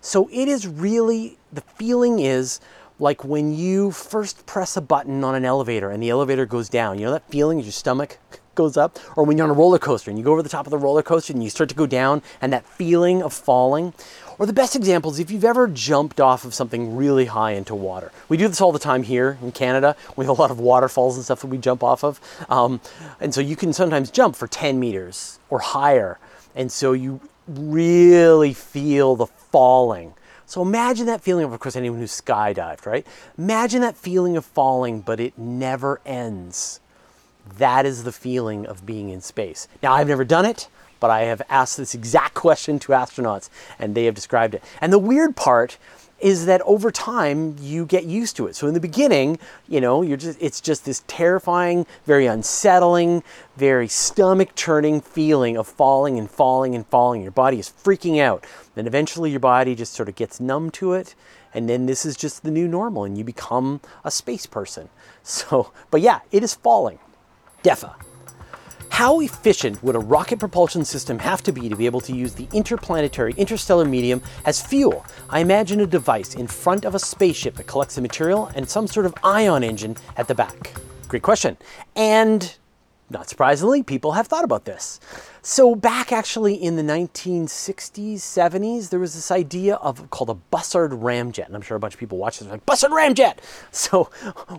So 0.00 0.28
it 0.32 0.48
is 0.48 0.66
really, 0.66 1.38
the 1.52 1.60
feeling 1.60 2.18
is 2.18 2.60
like 2.98 3.24
when 3.24 3.52
you 3.54 3.90
first 3.90 4.46
press 4.46 4.76
a 4.76 4.80
button 4.80 5.24
on 5.24 5.34
an 5.34 5.44
elevator 5.44 5.90
and 5.90 6.02
the 6.02 6.10
elevator 6.10 6.46
goes 6.46 6.68
down. 6.68 6.98
You 6.98 7.06
know 7.06 7.12
that 7.12 7.28
feeling 7.30 7.58
as 7.58 7.66
your 7.66 7.72
stomach 7.72 8.18
goes 8.54 8.76
up? 8.76 8.98
Or 9.16 9.24
when 9.24 9.36
you're 9.36 9.44
on 9.44 9.50
a 9.50 9.54
roller 9.54 9.78
coaster 9.78 10.10
and 10.10 10.18
you 10.18 10.24
go 10.24 10.32
over 10.32 10.42
the 10.42 10.48
top 10.48 10.66
of 10.66 10.70
the 10.70 10.78
roller 10.78 11.02
coaster 11.02 11.32
and 11.32 11.42
you 11.42 11.50
start 11.50 11.68
to 11.68 11.74
go 11.74 11.86
down 11.86 12.22
and 12.40 12.52
that 12.52 12.66
feeling 12.66 13.22
of 13.22 13.32
falling. 13.32 13.94
Or 14.38 14.46
the 14.46 14.52
best 14.52 14.74
example 14.74 15.10
is 15.10 15.20
if 15.20 15.30
you've 15.30 15.44
ever 15.44 15.68
jumped 15.68 16.20
off 16.20 16.44
of 16.44 16.54
something 16.54 16.96
really 16.96 17.26
high 17.26 17.52
into 17.52 17.74
water. 17.74 18.10
We 18.28 18.36
do 18.36 18.48
this 18.48 18.60
all 18.60 18.72
the 18.72 18.78
time 18.78 19.04
here 19.04 19.38
in 19.40 19.52
Canada. 19.52 19.96
We 20.16 20.24
have 20.24 20.36
a 20.36 20.40
lot 20.40 20.50
of 20.50 20.58
waterfalls 20.58 21.16
and 21.16 21.24
stuff 21.24 21.40
that 21.42 21.46
we 21.46 21.58
jump 21.58 21.82
off 21.84 22.02
of. 22.02 22.20
Um, 22.48 22.80
and 23.20 23.32
so 23.32 23.40
you 23.40 23.56
can 23.56 23.72
sometimes 23.72 24.10
jump 24.10 24.34
for 24.34 24.48
10 24.48 24.80
meters 24.80 25.38
or 25.50 25.60
higher. 25.60 26.18
And 26.56 26.70
so 26.72 26.92
you 26.92 27.20
really 27.46 28.54
feel 28.54 29.16
the 29.16 29.26
falling. 29.26 30.14
So 30.46 30.62
imagine 30.62 31.06
that 31.06 31.20
feeling 31.20 31.44
of, 31.44 31.52
of 31.52 31.60
course, 31.60 31.76
anyone 31.76 31.98
who's 31.98 32.20
skydived, 32.20 32.86
right? 32.86 33.06
Imagine 33.38 33.80
that 33.80 33.96
feeling 33.96 34.36
of 34.36 34.44
falling, 34.44 35.00
but 35.00 35.20
it 35.20 35.38
never 35.38 36.00
ends. 36.04 36.80
That 37.58 37.86
is 37.86 38.04
the 38.04 38.12
feeling 38.12 38.66
of 38.66 38.86
being 38.86 39.10
in 39.10 39.20
space. 39.20 39.68
Now, 39.82 39.92
I've 39.92 40.08
never 40.08 40.24
done 40.24 40.44
it, 40.44 40.68
but 41.00 41.10
I 41.10 41.22
have 41.22 41.42
asked 41.50 41.76
this 41.76 41.94
exact 41.94 42.34
question 42.34 42.78
to 42.80 42.92
astronauts 42.92 43.50
and 43.78 43.94
they 43.94 44.06
have 44.06 44.14
described 44.14 44.54
it. 44.54 44.64
And 44.80 44.92
the 44.92 44.98
weird 44.98 45.36
part 45.36 45.76
is 46.20 46.46
that 46.46 46.62
over 46.62 46.90
time 46.90 47.56
you 47.60 47.84
get 47.84 48.04
used 48.04 48.36
to 48.36 48.46
it. 48.46 48.56
So 48.56 48.66
in 48.66 48.72
the 48.72 48.80
beginning, 48.80 49.38
you 49.68 49.80
know, 49.80 50.00
you're 50.00 50.16
just 50.16 50.40
it's 50.40 50.60
just 50.60 50.86
this 50.86 51.02
terrifying, 51.06 51.86
very 52.06 52.26
unsettling, 52.26 53.22
very 53.56 53.88
stomach 53.88 54.54
churning 54.54 55.02
feeling 55.02 55.58
of 55.58 55.66
falling 55.66 56.18
and 56.18 56.30
falling 56.30 56.74
and 56.74 56.86
falling. 56.86 57.20
Your 57.20 57.32
body 57.32 57.58
is 57.58 57.68
freaking 57.68 58.20
out. 58.20 58.46
Then 58.74 58.86
eventually 58.86 59.30
your 59.30 59.40
body 59.40 59.74
just 59.74 59.92
sort 59.92 60.08
of 60.08 60.14
gets 60.14 60.40
numb 60.40 60.70
to 60.70 60.94
it 60.94 61.14
and 61.52 61.68
then 61.68 61.86
this 61.86 62.04
is 62.04 62.16
just 62.16 62.42
the 62.42 62.50
new 62.50 62.66
normal 62.66 63.04
and 63.04 63.16
you 63.16 63.24
become 63.24 63.80
a 64.04 64.10
space 64.10 64.46
person. 64.46 64.88
So, 65.26 65.72
but 65.90 66.02
yeah, 66.02 66.20
it 66.32 66.42
is 66.42 66.54
falling. 66.54 66.98
DEFA. 67.64 67.94
How 68.90 69.18
efficient 69.20 69.82
would 69.82 69.96
a 69.96 69.98
rocket 69.98 70.38
propulsion 70.38 70.84
system 70.84 71.18
have 71.18 71.42
to 71.42 71.52
be 71.52 71.68
to 71.68 71.74
be 71.74 71.86
able 71.86 72.00
to 72.02 72.14
use 72.14 72.34
the 72.34 72.46
interplanetary 72.52 73.34
interstellar 73.36 73.84
medium 73.84 74.22
as 74.44 74.62
fuel? 74.62 75.04
I 75.30 75.40
imagine 75.40 75.80
a 75.80 75.86
device 75.86 76.36
in 76.36 76.46
front 76.46 76.84
of 76.84 76.94
a 76.94 76.98
spaceship 77.00 77.56
that 77.56 77.66
collects 77.66 77.96
the 77.96 78.02
material 78.02 78.52
and 78.54 78.68
some 78.68 78.86
sort 78.86 79.06
of 79.06 79.14
ion 79.24 79.64
engine 79.64 79.96
at 80.16 80.28
the 80.28 80.34
back. 80.34 80.74
Great 81.08 81.22
question. 81.22 81.56
And 81.96 82.54
not 83.10 83.28
surprisingly, 83.28 83.82
people 83.82 84.12
have 84.12 84.26
thought 84.26 84.44
about 84.44 84.64
this. 84.64 84.98
So 85.42 85.74
back 85.74 86.10
actually 86.10 86.54
in 86.54 86.76
the 86.76 86.82
1960s, 86.82 88.16
70s, 88.16 88.88
there 88.88 88.98
was 88.98 89.14
this 89.14 89.30
idea 89.30 89.74
of 89.74 90.08
called 90.10 90.30
a 90.30 90.56
Bussard 90.56 90.98
ramjet. 91.02 91.44
And 91.44 91.54
I'm 91.54 91.60
sure 91.60 91.76
a 91.76 91.80
bunch 91.80 91.92
of 91.92 92.00
people 92.00 92.16
watch 92.16 92.38
this 92.38 92.48
like, 92.48 92.64
Bussard 92.64 92.90
ramjet! 92.90 93.38
So 93.70 94.04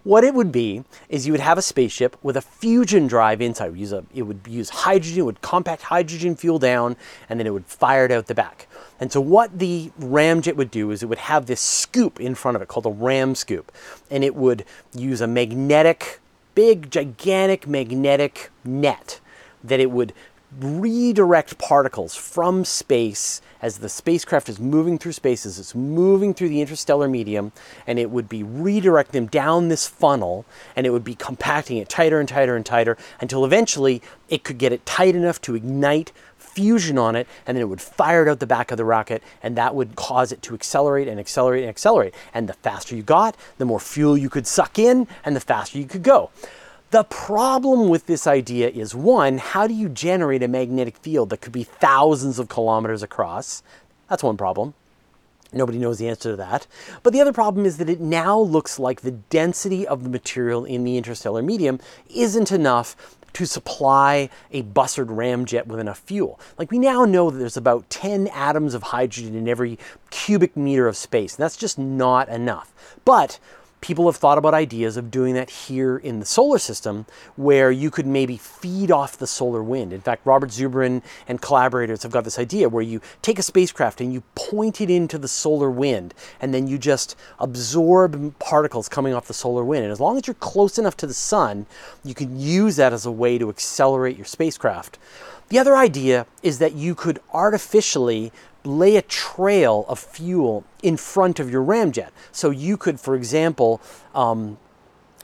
what 0.03 0.23
it 0.23 0.35
would 0.35 0.51
be 0.51 0.83
is 1.09 1.25
you 1.25 1.33
would 1.33 1.39
have 1.39 1.57
a 1.57 1.63
spaceship 1.63 2.15
with 2.21 2.37
a 2.37 2.41
fusion 2.41 3.07
drive 3.07 3.41
inside. 3.41 3.75
Use, 3.75 3.91
a, 3.91 4.05
it 4.13 4.21
would 4.23 4.41
use 4.47 4.69
hydrogen, 4.69 5.19
it 5.19 5.25
would 5.25 5.41
compact 5.41 5.81
hydrogen 5.81 6.35
fuel 6.35 6.59
down, 6.59 6.95
and 7.27 7.39
then 7.39 7.47
it 7.47 7.53
would 7.53 7.65
fire 7.65 8.05
it 8.05 8.11
out 8.11 8.27
the 8.27 8.35
back. 8.35 8.67
And 8.99 9.11
so 9.11 9.19
what 9.19 9.57
the 9.57 9.91
ramjet 9.99 10.55
would 10.55 10.69
do 10.69 10.91
is 10.91 11.01
it 11.01 11.07
would 11.07 11.17
have 11.17 11.47
this 11.47 11.61
scoop 11.61 12.19
in 12.19 12.35
front 12.35 12.55
of 12.55 12.61
it 12.61 12.67
called 12.67 12.85
a 12.85 12.91
ram 12.91 13.33
scoop. 13.33 13.71
And 14.11 14.23
it 14.23 14.35
would 14.35 14.65
use 14.93 15.21
a 15.21 15.27
magnetic, 15.27 16.19
big, 16.55 16.89
gigantic 16.89 17.67
magnetic 17.67 18.49
net 18.63 19.19
that 19.63 19.79
it 19.79 19.91
would 19.91 20.13
redirect 20.59 21.57
particles 21.57 22.15
from 22.15 22.63
space 22.63 23.41
as 23.61 23.79
the 23.79 23.89
spacecraft 23.89 24.47
is 24.47 24.59
moving 24.59 24.97
through 24.97 25.11
space, 25.11 25.45
as 25.45 25.59
it's 25.59 25.75
moving 25.75 26.33
through 26.33 26.49
the 26.49 26.61
interstellar 26.61 27.07
medium, 27.07 27.51
and 27.87 27.99
it 27.99 28.09
would 28.09 28.29
be 28.29 28.43
redirecting 28.43 29.11
them 29.11 29.25
down 29.25 29.67
this 29.67 29.87
funnel, 29.87 30.45
and 30.75 30.85
it 30.85 30.91
would 30.91 31.03
be 31.03 31.15
compacting 31.15 31.77
it 31.77 31.89
tighter 31.89 32.19
and 32.19 32.29
tighter 32.29 32.55
and 32.55 32.65
tighter 32.65 32.97
until 33.19 33.43
eventually 33.43 34.01
it 34.29 34.43
could 34.43 34.57
get 34.57 34.71
it 34.71 34.85
tight 34.85 35.15
enough 35.15 35.41
to 35.41 35.55
ignite 35.55 36.11
fusion 36.55 36.97
on 36.97 37.15
it, 37.15 37.27
and 37.45 37.55
then 37.55 37.61
it 37.61 37.69
would 37.69 37.81
fire 37.81 38.25
it 38.25 38.29
out 38.29 38.39
the 38.39 38.47
back 38.47 38.71
of 38.71 38.77
the 38.77 38.85
rocket, 38.85 39.21
and 39.43 39.55
that 39.57 39.75
would 39.75 39.95
cause 39.95 40.31
it 40.31 40.41
to 40.43 40.55
accelerate 40.55 41.07
and 41.07 41.19
accelerate 41.19 41.63
and 41.63 41.69
accelerate. 41.69 42.15
And 42.33 42.49
the 42.49 42.53
faster 42.53 42.95
you 42.95 43.03
got, 43.03 43.35
the 43.57 43.65
more 43.65 43.79
fuel 43.79 44.17
you 44.17 44.29
could 44.29 44.47
suck 44.47 44.79
in, 44.79 45.07
and 45.23 45.35
the 45.35 45.41
faster 45.41 45.77
you 45.77 45.85
could 45.85 46.03
go. 46.03 46.31
The 46.91 47.03
problem 47.03 47.89
with 47.89 48.05
this 48.05 48.25
idea 48.25 48.69
is 48.69 48.95
one, 48.95 49.37
how 49.37 49.67
do 49.67 49.73
you 49.73 49.89
generate 49.89 50.41
a 50.43 50.47
magnetic 50.47 50.97
field 50.97 51.29
that 51.29 51.41
could 51.41 51.51
be 51.51 51.63
thousands 51.63 52.39
of 52.39 52.47
kilometers 52.47 53.03
across? 53.03 53.63
That's 54.09 54.23
one 54.23 54.37
problem. 54.37 54.73
Nobody 55.51 55.77
knows 55.77 55.99
the 55.99 56.07
answer 56.07 56.31
to 56.31 56.35
that. 56.37 56.67
But 57.03 57.13
the 57.13 57.21
other 57.21 57.33
problem 57.33 57.65
is 57.65 57.77
that 57.77 57.89
it 57.89 58.01
now 58.01 58.39
looks 58.39 58.79
like 58.79 59.01
the 59.01 59.11
density 59.11 59.87
of 59.87 60.03
the 60.03 60.09
material 60.09 60.65
in 60.65 60.83
the 60.83 60.97
interstellar 60.97 61.41
medium 61.41 61.79
isn't 62.13 62.51
enough 62.51 63.17
to 63.35 63.45
supply 63.45 64.29
a 64.51 64.63
Bussard 64.63 65.07
ramjet 65.07 65.67
with 65.67 65.77
enough 65.79 65.99
fuel. 65.99 66.39
Like 66.57 66.71
we 66.71 66.79
now 66.79 67.03
know 67.03 67.29
that 67.29 67.37
there's 67.37 67.57
about 67.57 67.89
10 67.89 68.27
atoms 68.29 68.73
of 68.73 68.81
hydrogen 68.83 69.35
in 69.35 69.49
every 69.49 69.77
cubic 70.09 70.55
meter 70.55 70.87
of 70.87 70.95
space, 70.95 71.35
and 71.35 71.43
that's 71.43 71.57
just 71.57 71.77
not 71.77 72.29
enough. 72.29 72.73
But 73.03 73.39
people 73.85 74.07
have 74.07 74.15
thought 74.15 74.39
about 74.39 74.55
ideas 74.55 74.97
of 74.97 75.11
doing 75.11 75.35
that 75.35 75.47
here 75.47 75.95
in 75.95 76.19
the 76.19 76.25
solar 76.25 76.57
system 76.57 77.05
where 77.35 77.69
you 77.69 77.91
could 77.91 78.07
maybe 78.07 78.35
feed 78.35 78.89
off 78.89 79.15
the 79.15 79.27
solar 79.27 79.61
wind. 79.61 79.93
In 79.93 80.01
fact, 80.01 80.25
Robert 80.25 80.49
Zubrin 80.49 81.03
and 81.27 81.39
collaborators 81.39 82.01
have 82.01 82.11
got 82.11 82.23
this 82.23 82.39
idea 82.39 82.67
where 82.67 82.81
you 82.81 82.99
take 83.21 83.37
a 83.37 83.43
spacecraft 83.43 84.01
and 84.01 84.11
you 84.11 84.23
point 84.33 84.81
it 84.81 84.89
into 84.89 85.19
the 85.19 85.27
solar 85.27 85.69
wind 85.69 86.15
and 86.41 86.51
then 86.51 86.65
you 86.65 86.79
just 86.79 87.15
absorb 87.37 88.39
particles 88.39 88.89
coming 88.89 89.13
off 89.13 89.27
the 89.27 89.35
solar 89.35 89.63
wind. 89.63 89.83
And 89.83 89.91
as 89.91 89.99
long 89.99 90.17
as 90.17 90.25
you're 90.25 90.33
close 90.33 90.79
enough 90.79 90.97
to 90.97 91.05
the 91.05 91.13
sun, 91.13 91.67
you 92.03 92.15
can 92.15 92.39
use 92.39 92.77
that 92.77 92.91
as 92.91 93.05
a 93.05 93.11
way 93.11 93.37
to 93.37 93.49
accelerate 93.49 94.17
your 94.17 94.25
spacecraft. 94.25 94.97
The 95.49 95.59
other 95.59 95.77
idea 95.77 96.25
is 96.41 96.57
that 96.57 96.73
you 96.73 96.95
could 96.95 97.19
artificially 97.31 98.31
lay 98.65 98.95
a 98.95 99.01
trail 99.01 99.85
of 99.87 99.99
fuel 99.99 100.63
in 100.81 100.97
front 100.97 101.39
of 101.39 101.49
your 101.49 101.63
ramjet. 101.63 102.09
So 102.31 102.49
you 102.49 102.77
could, 102.77 102.99
for 102.99 103.15
example, 103.15 103.81
um, 104.13 104.57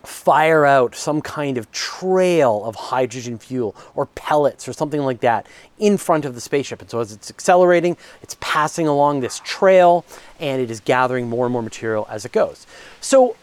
fire 0.03 0.65
out 0.65 0.95
some 0.95 1.21
kind 1.21 1.57
of 1.57 1.71
trail 1.71 2.63
of 2.65 2.75
hydrogen 2.75 3.37
fuel 3.37 3.75
or 3.95 4.07
pellets 4.07 4.67
or 4.67 4.73
something 4.73 5.01
like 5.01 5.19
that 5.21 5.45
in 5.77 5.97
front 5.97 6.25
of 6.25 6.33
the 6.33 6.41
spaceship. 6.41 6.81
And 6.81 6.89
so 6.89 6.99
as 6.99 7.11
it's 7.11 7.29
accelerating, 7.29 7.97
it's 8.21 8.35
passing 8.39 8.87
along 8.87 9.19
this 9.19 9.39
trail 9.43 10.05
and 10.39 10.61
it 10.61 10.71
is 10.71 10.79
gathering 10.79 11.29
more 11.29 11.45
and 11.45 11.53
more 11.53 11.61
material 11.61 12.07
as 12.09 12.25
it 12.25 12.31
goes. 12.31 12.65
So, 12.99 13.35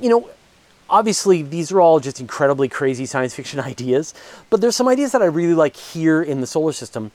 you 0.00 0.08
know, 0.08 0.30
obviously 0.90 1.42
these 1.42 1.70
are 1.72 1.80
all 1.80 2.00
just 2.00 2.20
incredibly 2.20 2.68
crazy 2.68 3.06
science 3.06 3.34
fiction 3.34 3.60
ideas, 3.74 4.14
but 4.50 4.60
there's 4.60 4.76
some 4.76 4.88
ideas 4.88 5.12
that 5.12 5.22
I 5.22 5.26
really 5.26 5.54
like 5.54 5.76
here 5.76 6.22
in 6.22 6.40
the 6.40 6.46
solar 6.46 6.72
system 6.72 7.10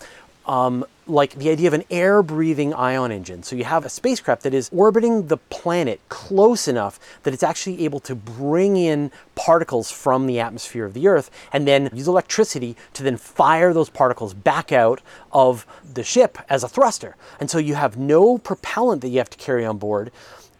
um, 0.45 0.85
like 1.05 1.35
the 1.35 1.49
idea 1.49 1.67
of 1.67 1.73
an 1.73 1.83
air 1.89 2.23
breathing 2.23 2.73
ion 2.73 3.11
engine. 3.11 3.43
So 3.43 3.55
you 3.55 3.65
have 3.65 3.85
a 3.85 3.89
spacecraft 3.89 4.43
that 4.43 4.53
is 4.53 4.69
orbiting 4.73 5.27
the 5.27 5.37
planet 5.37 5.99
close 6.09 6.67
enough 6.67 6.99
that 7.23 7.33
it's 7.33 7.43
actually 7.43 7.83
able 7.83 7.99
to 8.01 8.15
bring 8.15 8.77
in 8.77 9.11
particles 9.35 9.91
from 9.91 10.27
the 10.27 10.39
atmosphere 10.39 10.85
of 10.85 10.93
the 10.93 11.07
Earth 11.07 11.29
and 11.51 11.67
then 11.67 11.89
use 11.93 12.07
electricity 12.07 12.75
to 12.93 13.03
then 13.03 13.17
fire 13.17 13.73
those 13.73 13.89
particles 13.89 14.33
back 14.33 14.71
out 14.71 15.01
of 15.31 15.65
the 15.93 16.03
ship 16.03 16.37
as 16.49 16.63
a 16.63 16.69
thruster. 16.69 17.15
And 17.39 17.49
so 17.49 17.57
you 17.57 17.75
have 17.75 17.97
no 17.97 18.37
propellant 18.37 19.01
that 19.01 19.09
you 19.09 19.17
have 19.17 19.29
to 19.29 19.37
carry 19.37 19.65
on 19.65 19.77
board 19.77 20.11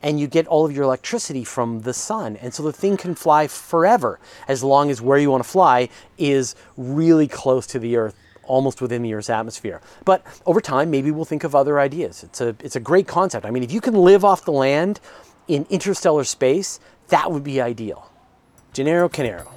and 0.02 0.19
you 0.19 0.28
get 0.28 0.46
all 0.48 0.65
of 0.65 0.76
your 0.76 0.84
electricity 0.84 1.46
from 1.46 1.84
the 1.84 1.93
sun. 1.93 2.36
And 2.36 2.54
so 2.54 2.62
the 2.63 2.74
thing 2.74 2.98
can 2.98 3.15
fly 3.15 3.48
forever 3.48 4.19
as 4.50 4.62
long 4.62 4.91
as 4.91 5.02
where 5.02 5.17
you 5.17 5.32
want 5.32 5.46
to 5.46 5.50
fly 5.50 5.88
is 6.17 6.56
really 6.76 7.30
close 7.30 7.65
to 7.67 7.80
the 7.80 7.96
Earth 7.96 8.15
almost 8.45 8.82
within 8.82 9.01
the 9.01 9.13
Earth's 9.13 9.29
atmosphere. 9.29 9.82
But 10.06 10.25
over 10.45 10.62
time, 10.62 10.91
maybe 10.91 11.12
we'll 11.12 11.25
think 11.25 11.43
of 11.43 11.56
other 11.56 11.79
ideas. 11.79 12.23
It's 12.23 12.41
a, 12.41 12.56
it's 12.60 12.75
a 12.75 12.79
great 12.79 13.08
concept. 13.08 13.45
I 13.45 13.51
mean, 13.51 13.63
if 13.63 13.71
you 13.71 13.82
can 13.82 13.93
live 13.93 14.23
off 14.25 14.45
the 14.45 14.51
land 14.51 14.99
in 15.47 15.65
interstellar 15.69 16.23
space, 16.23 16.79
that 17.10 17.32
would 17.32 17.43
be 17.43 17.62
ideal. 17.62 18.10
Gennaro 18.73 19.10
Canero. 19.10 19.47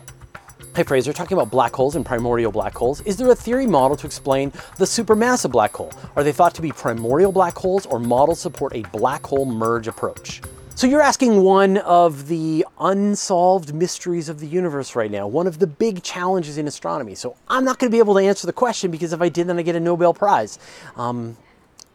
Hey 0.74 0.82
Fraser, 0.82 1.14
talking 1.14 1.38
about 1.38 1.50
black 1.50 1.74
holes 1.74 1.96
and 1.96 2.04
primordial 2.04 2.52
black 2.52 2.74
holes, 2.74 3.00
is 3.02 3.16
there 3.16 3.30
a 3.30 3.34
theory 3.34 3.66
model 3.66 3.96
to 3.96 4.06
explain 4.06 4.50
the 4.76 4.84
supermassive 4.84 5.50
black 5.50 5.74
hole? 5.74 5.90
Are 6.16 6.22
they 6.22 6.32
thought 6.32 6.54
to 6.56 6.60
be 6.60 6.70
primordial 6.70 7.32
black 7.32 7.56
holes 7.56 7.86
or 7.86 7.98
models 7.98 8.40
support 8.40 8.74
a 8.76 8.82
black 8.92 9.24
hole 9.24 9.46
merge 9.46 9.88
approach? 9.88 10.42
So 10.76 10.86
you're 10.86 11.00
asking 11.00 11.40
one 11.40 11.78
of 11.78 12.28
the 12.28 12.66
unsolved 12.78 13.72
mysteries 13.72 14.28
of 14.28 14.40
the 14.40 14.46
universe 14.46 14.94
right 14.94 15.10
now, 15.10 15.26
one 15.26 15.46
of 15.46 15.58
the 15.58 15.66
big 15.66 16.02
challenges 16.02 16.58
in 16.58 16.68
astronomy. 16.68 17.14
So 17.14 17.34
I'm 17.48 17.64
not 17.64 17.78
going 17.78 17.90
to 17.90 17.94
be 17.94 17.98
able 17.98 18.12
to 18.12 18.20
answer 18.20 18.46
the 18.46 18.52
question 18.52 18.90
because 18.90 19.14
if 19.14 19.22
I 19.22 19.30
did, 19.30 19.46
then 19.46 19.58
I 19.58 19.62
get 19.62 19.74
a 19.74 19.80
Nobel 19.80 20.12
Prize. 20.12 20.58
Um, 20.96 21.38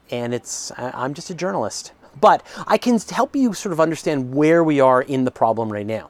and 0.09 0.33
it's 0.33 0.71
I'm 0.79 1.13
just 1.13 1.29
a 1.29 1.35
journalist. 1.35 1.91
But 2.19 2.43
I 2.65 2.79
can 2.79 2.97
help 2.97 3.35
you 3.35 3.53
sort 3.53 3.71
of 3.71 3.79
understand 3.79 4.33
where 4.33 4.63
we 4.63 4.79
are 4.79 5.03
in 5.03 5.25
the 5.25 5.31
problem 5.31 5.71
right 5.71 5.85
now. 5.85 6.09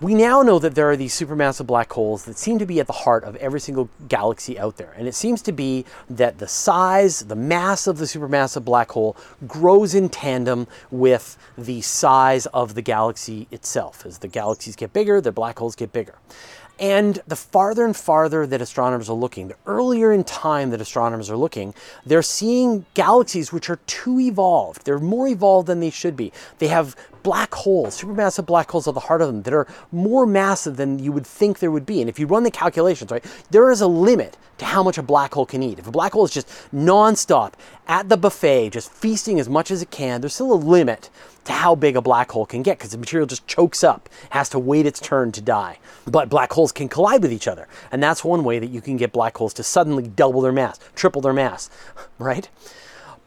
We 0.00 0.14
now 0.14 0.42
know 0.42 0.60
that 0.60 0.76
there 0.76 0.88
are 0.88 0.96
these 0.96 1.12
supermassive 1.12 1.66
black 1.66 1.92
holes 1.92 2.24
that 2.26 2.38
seem 2.38 2.60
to 2.60 2.66
be 2.66 2.78
at 2.78 2.86
the 2.86 2.92
heart 2.92 3.24
of 3.24 3.34
every 3.36 3.58
single 3.58 3.90
galaxy 4.06 4.56
out 4.56 4.76
there. 4.76 4.94
And 4.96 5.08
it 5.08 5.14
seems 5.16 5.42
to 5.42 5.50
be 5.50 5.84
that 6.08 6.38
the 6.38 6.46
size, 6.46 7.24
the 7.24 7.34
mass 7.34 7.88
of 7.88 7.98
the 7.98 8.04
supermassive 8.04 8.64
black 8.64 8.92
hole 8.92 9.16
grows 9.48 9.96
in 9.96 10.08
tandem 10.08 10.68
with 10.92 11.36
the 11.56 11.80
size 11.80 12.46
of 12.46 12.76
the 12.76 12.82
galaxy 12.82 13.48
itself. 13.50 14.06
As 14.06 14.18
the 14.18 14.28
galaxies 14.28 14.76
get 14.76 14.92
bigger, 14.92 15.20
the 15.20 15.32
black 15.32 15.58
holes 15.58 15.74
get 15.74 15.92
bigger. 15.92 16.14
And 16.78 17.20
the 17.26 17.34
farther 17.34 17.84
and 17.84 17.96
farther 17.96 18.46
that 18.46 18.62
astronomers 18.62 19.10
are 19.10 19.16
looking, 19.16 19.48
the 19.48 19.56
earlier 19.66 20.12
in 20.12 20.22
time 20.22 20.70
that 20.70 20.80
astronomers 20.80 21.28
are 21.28 21.36
looking, 21.36 21.74
they're 22.06 22.22
seeing 22.22 22.86
galaxies 22.94 23.52
which 23.52 23.68
are 23.68 23.80
too 23.88 24.20
evolved. 24.20 24.84
They're 24.84 25.00
more 25.00 25.26
evolved 25.26 25.66
than 25.66 25.80
they 25.80 25.90
should 25.90 26.16
be. 26.16 26.32
They 26.58 26.68
have 26.68 26.94
black 27.22 27.54
holes, 27.54 28.00
supermassive 28.00 28.46
black 28.46 28.70
holes 28.70 28.88
at 28.88 28.94
the 28.94 29.00
heart 29.00 29.22
of 29.22 29.28
them 29.28 29.42
that 29.42 29.54
are 29.54 29.66
more 29.92 30.26
massive 30.26 30.76
than 30.76 30.98
you 30.98 31.12
would 31.12 31.26
think 31.26 31.58
there 31.58 31.70
would 31.70 31.86
be. 31.86 32.00
And 32.00 32.08
if 32.08 32.18
you 32.18 32.26
run 32.26 32.42
the 32.42 32.50
calculations, 32.50 33.10
right, 33.10 33.24
there 33.50 33.70
is 33.70 33.80
a 33.80 33.86
limit 33.86 34.36
to 34.58 34.64
how 34.64 34.82
much 34.82 34.98
a 34.98 35.02
black 35.02 35.34
hole 35.34 35.46
can 35.46 35.62
eat. 35.62 35.78
If 35.78 35.86
a 35.86 35.92
black 35.92 36.12
hole 36.12 36.24
is 36.24 36.30
just 36.30 36.48
nonstop 36.74 37.54
at 37.86 38.08
the 38.08 38.16
buffet, 38.16 38.70
just 38.70 38.92
feasting 38.92 39.38
as 39.38 39.48
much 39.48 39.70
as 39.70 39.82
it 39.82 39.90
can, 39.90 40.20
there's 40.20 40.34
still 40.34 40.52
a 40.52 40.54
limit 40.54 41.10
to 41.44 41.52
how 41.52 41.74
big 41.74 41.96
a 41.96 42.02
black 42.02 42.30
hole 42.30 42.44
can 42.44 42.62
get 42.62 42.76
because 42.78 42.90
the 42.90 42.98
material 42.98 43.26
just 43.26 43.46
chokes 43.46 43.82
up, 43.82 44.08
has 44.30 44.48
to 44.50 44.58
wait 44.58 44.84
its 44.84 45.00
turn 45.00 45.32
to 45.32 45.40
die. 45.40 45.78
But 46.06 46.28
black 46.28 46.52
holes 46.52 46.72
can 46.72 46.88
collide 46.88 47.22
with 47.22 47.32
each 47.32 47.48
other. 47.48 47.68
And 47.90 48.02
that's 48.02 48.24
one 48.24 48.44
way 48.44 48.58
that 48.58 48.66
you 48.66 48.80
can 48.80 48.96
get 48.96 49.12
black 49.12 49.36
holes 49.36 49.54
to 49.54 49.62
suddenly 49.62 50.06
double 50.06 50.42
their 50.42 50.52
mass, 50.52 50.78
triple 50.94 51.22
their 51.22 51.32
mass, 51.32 51.70
right? 52.18 52.48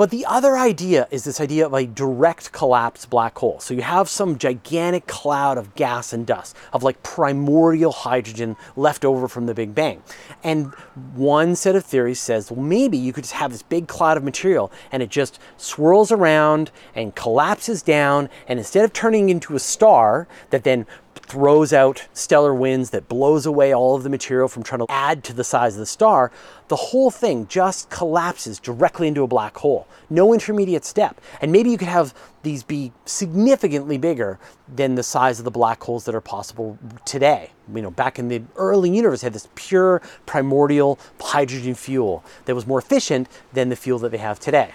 But 0.02 0.10
the 0.10 0.26
other 0.26 0.58
idea 0.58 1.08
is 1.12 1.26
this 1.26 1.40
idea 1.40 1.64
of 1.64 1.76
a 1.76 1.86
direct 1.86 2.52
collapse 2.52 3.06
black 3.06 3.38
hole. 3.38 3.60
So 3.60 3.76
you 3.76 3.84
have 3.84 4.10
some 4.10 4.40
gigantic 4.40 5.06
cloud 5.06 5.60
of 5.60 5.76
gas 5.76 6.12
and 6.12 6.26
dust, 6.26 6.56
of 6.74 6.82
like 6.82 7.04
primordial 7.04 7.92
hydrogen 7.92 8.56
left 8.76 9.06
over 9.06 9.28
from 9.28 9.46
the 9.46 9.54
Big 9.54 9.76
Bang. 9.76 10.02
And 10.44 10.74
one 11.14 11.56
set 11.56 11.76
of 11.76 11.86
theories 11.86 12.20
says, 12.20 12.50
well, 12.50 12.66
maybe 12.66 12.98
you 12.98 13.14
could 13.14 13.26
just 13.26 13.36
have 13.36 13.52
this 13.52 13.62
big 13.62 13.88
cloud 13.88 14.18
of 14.18 14.24
material 14.24 14.72
and 14.92 15.04
it 15.04 15.12
just 15.12 15.38
swirls 15.58 16.12
around 16.12 16.72
and 16.96 17.14
collapses 17.14 17.84
down. 17.84 18.28
And 18.48 18.58
instead 18.58 18.84
of 18.84 18.94
turning 18.94 19.30
into 19.30 19.56
a 19.56 19.60
star 19.60 20.28
that 20.50 20.64
then 20.64 20.88
throws 21.26 21.72
out 21.72 22.08
stellar 22.14 22.54
winds 22.54 22.90
that 22.90 23.08
blows 23.08 23.46
away 23.46 23.74
all 23.74 23.96
of 23.96 24.04
the 24.04 24.10
material 24.10 24.48
from 24.48 24.64
trying 24.64 24.80
to 24.80 24.86
add 24.90 25.24
to 25.24 25.34
the 25.34 25.44
size 25.44 25.74
of 25.76 25.80
the 25.80 25.86
star, 25.86 26.32
the 26.68 26.76
whole 26.76 27.12
thing 27.12 27.48
just 27.48 27.90
collapses 27.90 28.60
directly 28.60 29.08
into 29.08 29.24
a 29.24 29.28
black 29.28 29.58
hole. 29.58 29.88
No 30.10 30.34
intermediate 30.34 30.86
step. 30.86 31.22
And 31.42 31.52
maybe 31.52 31.70
you 31.70 31.78
could 31.78 31.88
have 31.88 32.14
these 32.44 32.64
be 32.64 32.92
significantly 33.06 33.98
bigger 33.98 34.40
than 34.74 34.96
the 34.96 35.04
size 35.04 35.40
of 35.40 35.46
the 35.46 35.52
black 35.52 35.82
holes 35.84 36.06
that 36.06 36.16
are 36.16 36.22
possible 36.22 36.78
today. 37.06 37.52
You 37.74 37.82
know, 37.82 37.92
back 37.92 38.20
in 38.20 38.28
the 38.28 38.42
early 38.56 38.90
universe, 38.90 39.22
had 39.22 39.34
this 39.34 39.48
pure 39.56 40.02
primordial 40.26 41.00
hydrogen 41.20 41.76
fuel 41.76 42.24
that 42.46 42.56
was 42.56 42.68
more 42.68 42.80
efficient 42.80 43.28
than 43.54 43.70
the 43.70 43.76
fuel 43.76 44.00
that 44.00 44.10
they 44.10 44.18
have 44.18 44.40
today. 44.40 44.72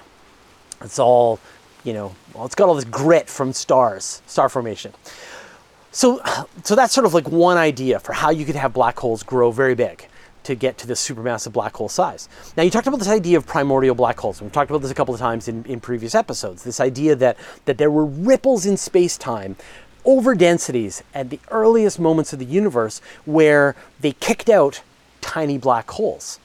It's 0.80 0.98
all, 0.98 1.40
you 1.84 1.92
know, 1.92 2.14
well, 2.34 2.44
it's 2.44 2.54
got 2.54 2.68
all 2.68 2.74
this 2.74 2.84
grit 2.84 3.28
from 3.28 3.52
stars, 3.52 4.22
star 4.26 4.48
formation. 4.48 4.92
So, 5.96 6.20
so 6.62 6.74
that's 6.74 6.92
sort 6.92 7.06
of 7.06 7.14
like 7.14 7.30
one 7.30 7.56
idea 7.56 7.98
for 8.00 8.12
how 8.12 8.28
you 8.28 8.44
could 8.44 8.54
have 8.54 8.74
black 8.74 8.98
holes 8.98 9.22
grow 9.22 9.50
very 9.50 9.74
big 9.74 10.06
to 10.42 10.54
get 10.54 10.76
to 10.76 10.86
this 10.86 11.00
supermassive 11.08 11.54
black 11.54 11.74
hole 11.74 11.88
size. 11.88 12.28
Now, 12.54 12.64
you 12.64 12.70
talked 12.70 12.86
about 12.86 12.98
this 12.98 13.08
idea 13.08 13.38
of 13.38 13.46
primordial 13.46 13.94
black 13.94 14.20
holes. 14.20 14.42
We've 14.42 14.52
talked 14.52 14.70
about 14.70 14.82
this 14.82 14.90
a 14.90 14.94
couple 14.94 15.14
of 15.14 15.20
times 15.20 15.48
in, 15.48 15.64
in 15.64 15.80
previous 15.80 16.14
episodes. 16.14 16.64
This 16.64 16.80
idea 16.80 17.16
that, 17.16 17.38
that 17.64 17.78
there 17.78 17.90
were 17.90 18.04
ripples 18.04 18.66
in 18.66 18.76
space 18.76 19.16
time 19.16 19.56
over 20.04 20.34
densities 20.34 21.02
at 21.14 21.30
the 21.30 21.40
earliest 21.50 21.98
moments 21.98 22.30
of 22.34 22.40
the 22.40 22.44
universe 22.44 23.00
where 23.24 23.74
they 23.98 24.12
kicked 24.12 24.50
out 24.50 24.82
tiny 25.22 25.56
black 25.56 25.90
holes. 25.92 26.38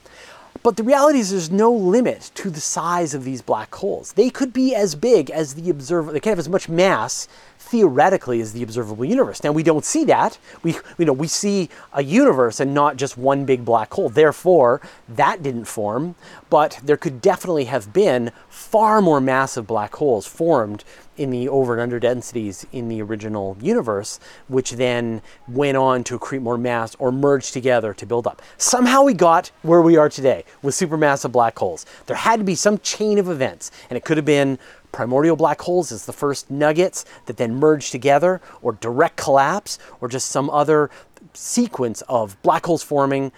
But 0.64 0.78
the 0.78 0.84
reality 0.84 1.20
is 1.20 1.32
there's 1.32 1.52
no 1.52 1.74
limit 1.74 2.32
to 2.36 2.50
the 2.50 2.62
size 2.62 3.14
of 3.14 3.24
these 3.24 3.42
black 3.42 3.74
holes. 3.74 4.14
They 4.14 4.30
could 4.30 4.54
be 4.54 4.76
as 4.76 4.96
big 4.96 5.30
as 5.30 5.56
the 5.56 5.70
observer, 5.70 6.12
they 6.12 6.20
can 6.20 6.30
have 6.32 6.40
as 6.40 6.50
much 6.50 6.70
mass 6.70 7.28
theoretically 7.72 8.42
is 8.42 8.52
the 8.52 8.64
observable 8.64 9.06
universe. 9.06 9.42
Now 9.46 9.54
we 9.54 9.64
don't 9.64 9.86
see 9.86 10.04
that. 10.04 10.38
We 10.62 10.76
you 10.98 11.06
know 11.06 11.14
we 11.14 11.28
see 11.28 11.70
a 11.94 12.04
universe 12.04 12.60
and 12.60 12.74
not 12.74 12.98
just 12.98 13.18
one 13.18 13.46
big 13.46 13.64
black 13.64 13.94
hole. 13.94 14.10
Therefore, 14.10 14.82
that 15.08 15.42
didn't 15.42 15.66
form, 15.66 16.16
but 16.50 16.80
there 16.84 16.98
could 16.98 17.22
definitely 17.22 17.66
have 17.66 17.94
been 17.94 18.32
far 18.50 19.02
more 19.02 19.22
massive 19.22 19.66
black 19.66 19.96
holes 19.96 20.28
formed 20.28 20.84
in 21.18 21.30
the 21.30 21.48
over 21.48 21.74
and 21.74 21.82
under 21.82 22.00
densities 22.00 22.66
in 22.72 22.90
the 22.90 23.02
original 23.02 23.56
universe, 23.62 24.20
which 24.48 24.72
then 24.72 25.22
went 25.48 25.78
on 25.78 26.04
to 26.04 26.18
accrete 26.18 26.42
more 26.42 26.58
mass 26.58 26.96
or 26.96 27.12
merge 27.12 27.52
together 27.52 27.94
to 27.94 28.06
build 28.06 28.26
up. 28.26 28.42
Somehow 28.58 29.04
we 29.04 29.14
got 29.14 29.52
where 29.62 29.82
we 29.82 29.98
are 29.98 30.10
today 30.10 30.44
with 30.62 30.74
supermassive 30.74 31.32
black 31.32 31.58
holes. 31.58 31.86
There 32.08 32.16
had 32.16 32.40
to 32.40 32.44
be 32.44 32.56
some 32.56 32.80
chain 32.80 33.20
of 33.20 33.30
events, 33.30 33.72
and 33.90 33.98
it 33.98 34.04
could 34.04 34.18
have 34.18 34.26
been 34.26 34.58
primordial 34.92 35.36
black 35.36 35.62
holes 35.62 35.92
as 35.92 36.06
the 36.06 36.14
first 36.14 36.52
nuggets 36.52 37.06
that 37.26 37.38
then 37.38 37.56
merge 37.56 37.92
together, 37.92 38.42
or 38.62 38.74
direct 38.74 39.18
collapse, 39.18 39.80
or 40.00 40.08
just 40.08 40.30
some 40.30 40.50
other 40.50 40.90
sequence 41.34 42.02
of 42.10 42.42
black 42.42 42.66
holes 42.66 42.84
forming, 42.84 43.32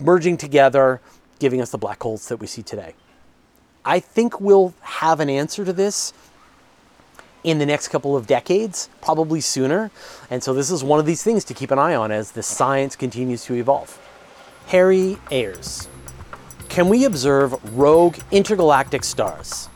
merging 0.00 0.36
together, 0.36 1.00
giving 1.38 1.60
us 1.60 1.70
the 1.70 1.78
black 1.78 2.02
holes 2.02 2.28
that 2.28 2.38
we 2.38 2.46
see 2.46 2.62
today. 2.62 2.94
I 3.84 4.00
think 4.00 4.40
we'll 4.40 4.74
have 4.80 5.20
an 5.20 5.30
answer 5.30 5.64
to 5.64 5.72
this 5.72 6.12
in 7.44 7.58
the 7.58 7.66
next 7.66 7.88
couple 7.88 8.16
of 8.16 8.26
decades, 8.26 8.90
probably 9.00 9.40
sooner. 9.40 9.90
And 10.30 10.42
so 10.42 10.52
this 10.52 10.70
is 10.70 10.82
one 10.82 10.98
of 11.00 11.06
these 11.06 11.22
things 11.22 11.44
to 11.44 11.54
keep 11.54 11.70
an 11.70 11.78
eye 11.78 11.94
on 11.94 12.10
as 12.10 12.32
the 12.32 12.42
science 12.42 12.96
continues 12.96 13.44
to 13.44 13.54
evolve. 13.54 13.98
Harry 14.66 15.16
Ayers. 15.30 15.88
Can 16.68 16.88
we 16.88 17.04
observe 17.04 17.54
rogue 17.78 18.18
intergalactic 18.30 19.04
stars? 19.04 19.68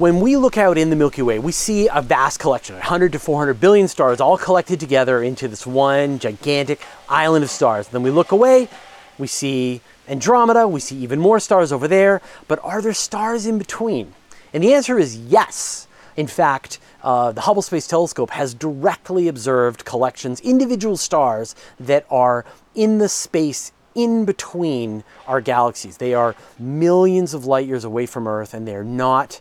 When 0.00 0.20
we 0.20 0.38
look 0.38 0.56
out 0.56 0.78
in 0.78 0.88
the 0.88 0.96
Milky 0.96 1.20
Way, 1.20 1.38
we 1.38 1.52
see 1.52 1.86
a 1.86 2.00
vast 2.00 2.38
collection, 2.38 2.74
100 2.76 3.12
to 3.12 3.18
400 3.18 3.60
billion 3.60 3.86
stars 3.86 4.18
all 4.18 4.38
collected 4.38 4.80
together 4.80 5.22
into 5.22 5.46
this 5.46 5.66
one 5.66 6.18
gigantic 6.18 6.80
island 7.06 7.44
of 7.44 7.50
stars. 7.50 7.88
Then 7.88 8.02
we 8.02 8.10
look 8.10 8.32
away, 8.32 8.70
we 9.18 9.26
see 9.26 9.82
Andromeda, 10.08 10.66
we 10.66 10.80
see 10.80 10.96
even 10.96 11.20
more 11.20 11.38
stars 11.38 11.70
over 11.70 11.86
there, 11.86 12.22
but 12.48 12.58
are 12.62 12.80
there 12.80 12.94
stars 12.94 13.44
in 13.44 13.58
between? 13.58 14.14
And 14.54 14.64
the 14.64 14.72
answer 14.72 14.98
is 14.98 15.18
yes. 15.18 15.86
In 16.16 16.28
fact, 16.28 16.78
uh, 17.02 17.32
the 17.32 17.42
Hubble 17.42 17.60
Space 17.60 17.86
Telescope 17.86 18.30
has 18.30 18.54
directly 18.54 19.28
observed 19.28 19.84
collections, 19.84 20.40
individual 20.40 20.96
stars 20.96 21.54
that 21.78 22.06
are 22.08 22.46
in 22.74 22.96
the 22.96 23.08
space 23.10 23.72
in 23.94 24.24
between 24.24 25.04
our 25.26 25.42
galaxies. 25.42 25.98
They 25.98 26.14
are 26.14 26.34
millions 26.58 27.34
of 27.34 27.44
light 27.44 27.66
years 27.66 27.84
away 27.84 28.06
from 28.06 28.26
Earth 28.26 28.54
and 28.54 28.66
they're 28.66 28.82
not 28.82 29.40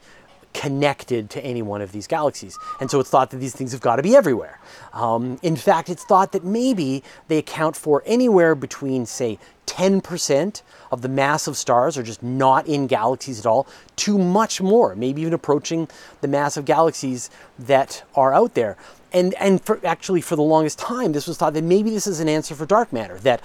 connected 0.54 1.30
to 1.30 1.44
any 1.44 1.62
one 1.62 1.82
of 1.82 1.92
these 1.92 2.08
galaxies. 2.08 2.58
And 2.80 2.90
so 2.90 3.00
it's 3.00 3.10
thought 3.10 3.30
that 3.32 3.38
these 3.38 3.56
things 3.56 3.72
have 3.72 3.82
got 3.82 3.98
to 3.98 4.04
be 4.04 4.16
everywhere. 4.16 4.60
Um, 4.94 5.40
in 5.42 5.56
fact, 5.56 5.90
it's 5.90 6.04
thought 6.04 6.32
that 6.32 6.44
maybe 6.44 7.04
they 7.28 7.38
account 7.38 7.76
for 7.76 8.04
anywhere 8.06 8.56
between, 8.56 9.06
say, 9.06 9.40
10% 9.68 10.62
of 10.92 11.02
the 11.02 11.10
mass 11.10 11.48
of 11.48 11.56
stars 11.56 11.98
are 11.98 12.04
just 12.04 12.24
not 12.24 12.68
in 12.68 12.88
galaxies 12.88 13.40
at 13.40 13.46
all, 13.46 13.68
to 13.98 14.18
much 14.18 14.60
more, 14.60 14.96
maybe 14.96 15.22
even 15.22 15.34
approaching 15.34 15.88
the 16.22 16.28
mass 16.28 16.58
of 16.58 16.66
galaxies 16.66 17.30
that 17.60 18.04
are 18.16 18.34
out 18.34 18.56
there. 18.56 18.76
And, 19.14 19.36
and 19.36 19.64
for, 19.64 19.80
actually, 19.86 20.22
for 20.22 20.36
the 20.36 20.42
longest 20.44 20.80
time, 20.80 21.12
this 21.12 21.28
was 21.28 21.38
thought 21.38 21.54
that 21.54 21.64
maybe 21.64 21.92
this 21.92 22.08
is 22.08 22.20
an 22.20 22.30
answer 22.30 22.56
for 22.56 22.66
dark 22.66 22.92
matter, 22.92 23.18
that 23.20 23.42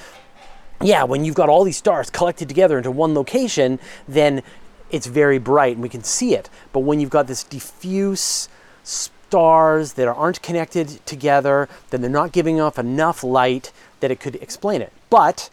yeah, 0.82 1.04
when 1.04 1.24
you've 1.24 1.34
got 1.34 1.48
all 1.48 1.64
these 1.64 1.76
stars 1.76 2.10
collected 2.10 2.48
together 2.48 2.76
into 2.76 2.90
one 2.90 3.14
location, 3.14 3.78
then 4.08 4.42
it's 4.90 5.06
very 5.06 5.38
bright 5.38 5.74
and 5.74 5.82
we 5.82 5.88
can 5.88 6.04
see 6.04 6.34
it. 6.34 6.50
But 6.72 6.80
when 6.80 7.00
you've 7.00 7.10
got 7.10 7.26
this 7.26 7.42
diffuse 7.44 8.48
stars 8.82 9.94
that 9.94 10.06
aren't 10.06 10.42
connected 10.42 11.04
together, 11.06 11.68
then 11.90 12.00
they're 12.00 12.10
not 12.10 12.32
giving 12.32 12.60
off 12.60 12.78
enough 12.78 13.24
light 13.24 13.72
that 14.00 14.10
it 14.10 14.20
could 14.20 14.36
explain 14.36 14.82
it. 14.82 14.92
But 15.10 15.50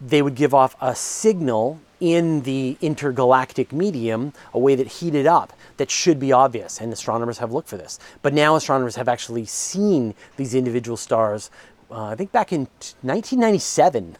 they 0.00 0.22
would 0.22 0.34
give 0.34 0.52
off 0.52 0.76
a 0.80 0.94
signal 0.94 1.80
in 2.00 2.42
the 2.42 2.76
intergalactic 2.80 3.72
medium, 3.72 4.32
a 4.52 4.58
way 4.58 4.74
that 4.74 4.88
heated 4.88 5.26
up, 5.26 5.52
that 5.76 5.88
should 5.88 6.18
be 6.18 6.32
obvious, 6.32 6.80
and 6.80 6.92
astronomers 6.92 7.38
have 7.38 7.52
looked 7.52 7.68
for 7.68 7.76
this. 7.76 8.00
But 8.22 8.34
now 8.34 8.56
astronomers 8.56 8.96
have 8.96 9.08
actually 9.08 9.46
seen 9.46 10.14
these 10.36 10.54
individual 10.54 10.96
stars. 10.96 11.48
Uh, 11.90 12.06
I 12.06 12.16
think 12.16 12.32
back 12.32 12.52
in 12.52 12.62
1997, 13.02 14.16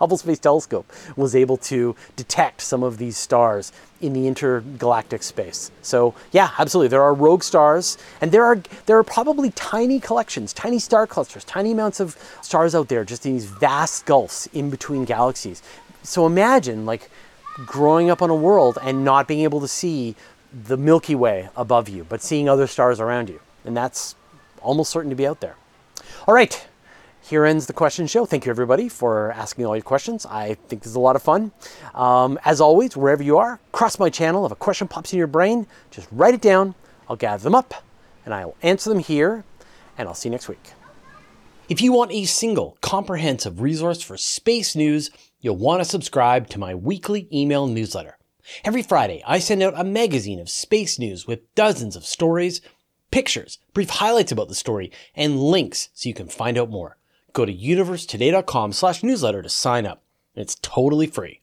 Hubble 0.00 0.16
Space 0.16 0.38
Telescope 0.38 0.90
was 1.14 1.36
able 1.36 1.58
to 1.58 1.94
detect 2.16 2.62
some 2.62 2.82
of 2.82 2.96
these 2.98 3.16
stars 3.16 3.70
in 4.00 4.14
the 4.14 4.26
intergalactic 4.26 5.22
space. 5.22 5.70
So 5.82 6.14
yeah, 6.32 6.50
absolutely, 6.58 6.88
there 6.88 7.02
are 7.02 7.12
rogue 7.12 7.42
stars, 7.42 7.98
and 8.20 8.32
there 8.32 8.44
are 8.44 8.60
there 8.86 8.98
are 8.98 9.04
probably 9.04 9.50
tiny 9.50 10.00
collections, 10.00 10.52
tiny 10.54 10.78
star 10.78 11.06
clusters, 11.06 11.44
tiny 11.44 11.72
amounts 11.72 12.00
of 12.00 12.16
stars 12.40 12.74
out 12.74 12.88
there, 12.88 13.04
just 13.04 13.26
in 13.26 13.34
these 13.34 13.44
vast 13.44 14.06
gulfs 14.06 14.46
in 14.54 14.70
between 14.70 15.04
galaxies. 15.04 15.62
So 16.02 16.26
imagine 16.26 16.86
like 16.86 17.10
growing 17.66 18.10
up 18.10 18.22
on 18.22 18.30
a 18.30 18.34
world 18.34 18.78
and 18.82 19.04
not 19.04 19.28
being 19.28 19.40
able 19.40 19.60
to 19.60 19.68
see 19.68 20.16
the 20.66 20.78
Milky 20.78 21.14
Way 21.14 21.50
above 21.56 21.90
you, 21.90 22.06
but 22.08 22.22
seeing 22.22 22.48
other 22.48 22.66
stars 22.66 23.00
around 23.00 23.28
you, 23.28 23.40
and 23.66 23.76
that's 23.76 24.14
almost 24.62 24.90
certain 24.90 25.10
to 25.10 25.16
be 25.16 25.26
out 25.26 25.40
there. 25.40 25.56
All 26.26 26.34
right, 26.34 26.66
here 27.22 27.44
ends 27.44 27.66
the 27.66 27.72
question 27.72 28.06
show. 28.06 28.26
Thank 28.26 28.46
you, 28.46 28.50
everybody, 28.50 28.88
for 28.88 29.30
asking 29.32 29.66
all 29.66 29.76
your 29.76 29.82
questions. 29.82 30.26
I 30.26 30.54
think 30.68 30.82
this 30.82 30.90
is 30.90 30.96
a 30.96 31.00
lot 31.00 31.16
of 31.16 31.22
fun. 31.22 31.52
Um, 31.94 32.38
as 32.44 32.60
always, 32.60 32.96
wherever 32.96 33.22
you 33.22 33.38
are, 33.38 33.60
cross 33.72 33.98
my 33.98 34.10
channel. 34.10 34.46
If 34.46 34.52
a 34.52 34.56
question 34.56 34.88
pops 34.88 35.12
in 35.12 35.18
your 35.18 35.26
brain, 35.26 35.66
just 35.90 36.08
write 36.10 36.34
it 36.34 36.40
down. 36.40 36.74
I'll 37.08 37.16
gather 37.16 37.42
them 37.42 37.54
up 37.54 37.74
and 38.24 38.34
I 38.34 38.44
will 38.44 38.56
answer 38.62 38.90
them 38.90 39.00
here. 39.00 39.44
And 39.98 40.08
I'll 40.08 40.14
see 40.14 40.28
you 40.28 40.32
next 40.32 40.48
week. 40.48 40.72
If 41.68 41.80
you 41.80 41.92
want 41.92 42.10
a 42.10 42.24
single 42.24 42.78
comprehensive 42.80 43.60
resource 43.60 44.02
for 44.02 44.16
space 44.16 44.74
news, 44.74 45.10
you'll 45.40 45.56
want 45.56 45.80
to 45.80 45.84
subscribe 45.84 46.48
to 46.48 46.58
my 46.58 46.74
weekly 46.74 47.28
email 47.32 47.66
newsletter. 47.66 48.16
Every 48.64 48.82
Friday, 48.82 49.22
I 49.26 49.38
send 49.38 49.62
out 49.62 49.74
a 49.76 49.84
magazine 49.84 50.40
of 50.40 50.48
space 50.48 50.98
news 50.98 51.26
with 51.26 51.54
dozens 51.54 51.94
of 51.94 52.04
stories 52.04 52.60
pictures, 53.10 53.58
brief 53.74 53.90
highlights 53.90 54.32
about 54.32 54.48
the 54.48 54.54
story, 54.54 54.92
and 55.14 55.40
links 55.40 55.88
so 55.94 56.08
you 56.08 56.14
can 56.14 56.28
find 56.28 56.56
out 56.56 56.70
more. 56.70 56.96
Go 57.32 57.44
to 57.44 57.54
universetoday.com 57.54 58.72
slash 58.72 59.02
newsletter 59.02 59.42
to 59.42 59.48
sign 59.48 59.86
up. 59.86 60.02
It's 60.34 60.56
totally 60.62 61.06
free. 61.06 61.40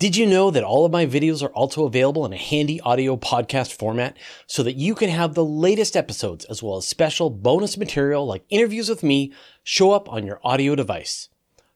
Did 0.00 0.16
you 0.16 0.24
know 0.24 0.50
that 0.50 0.64
all 0.64 0.86
of 0.86 0.92
my 0.92 1.04
videos 1.04 1.42
are 1.42 1.52
also 1.52 1.84
available 1.84 2.24
in 2.24 2.32
a 2.32 2.38
handy 2.38 2.80
audio 2.80 3.18
podcast 3.18 3.74
format 3.74 4.16
so 4.46 4.62
that 4.62 4.76
you 4.76 4.94
can 4.94 5.10
have 5.10 5.34
the 5.34 5.44
latest 5.44 5.94
episodes 5.94 6.46
as 6.46 6.62
well 6.62 6.78
as 6.78 6.88
special 6.88 7.28
bonus 7.28 7.76
material 7.76 8.24
like 8.24 8.46
interviews 8.48 8.88
with 8.88 9.02
me 9.02 9.30
show 9.62 9.92
up 9.92 10.10
on 10.10 10.24
your 10.24 10.40
audio 10.42 10.74
device? 10.74 11.28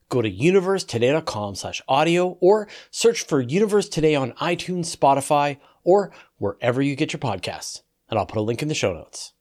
Go 0.09 0.23
to 0.23 0.31
universetoday.com 0.31 1.55
slash 1.55 1.83
audio 1.87 2.39
or 2.41 2.67
search 2.91 3.27
for 3.27 3.43
Universe 3.43 3.91
Today 3.91 4.15
on 4.15 4.33
iTunes, 4.33 4.97
Spotify, 4.97 5.59
or 5.83 6.11
wherever 6.39 6.81
you 6.81 6.97
get 6.97 7.13
your 7.13 7.21
podcasts. 7.21 7.83
And 8.09 8.19
I'll 8.19 8.25
put 8.25 8.39
a 8.39 8.41
link 8.41 8.63
in 8.63 8.69
the 8.69 8.75
show 8.75 8.95
notes. 8.95 9.34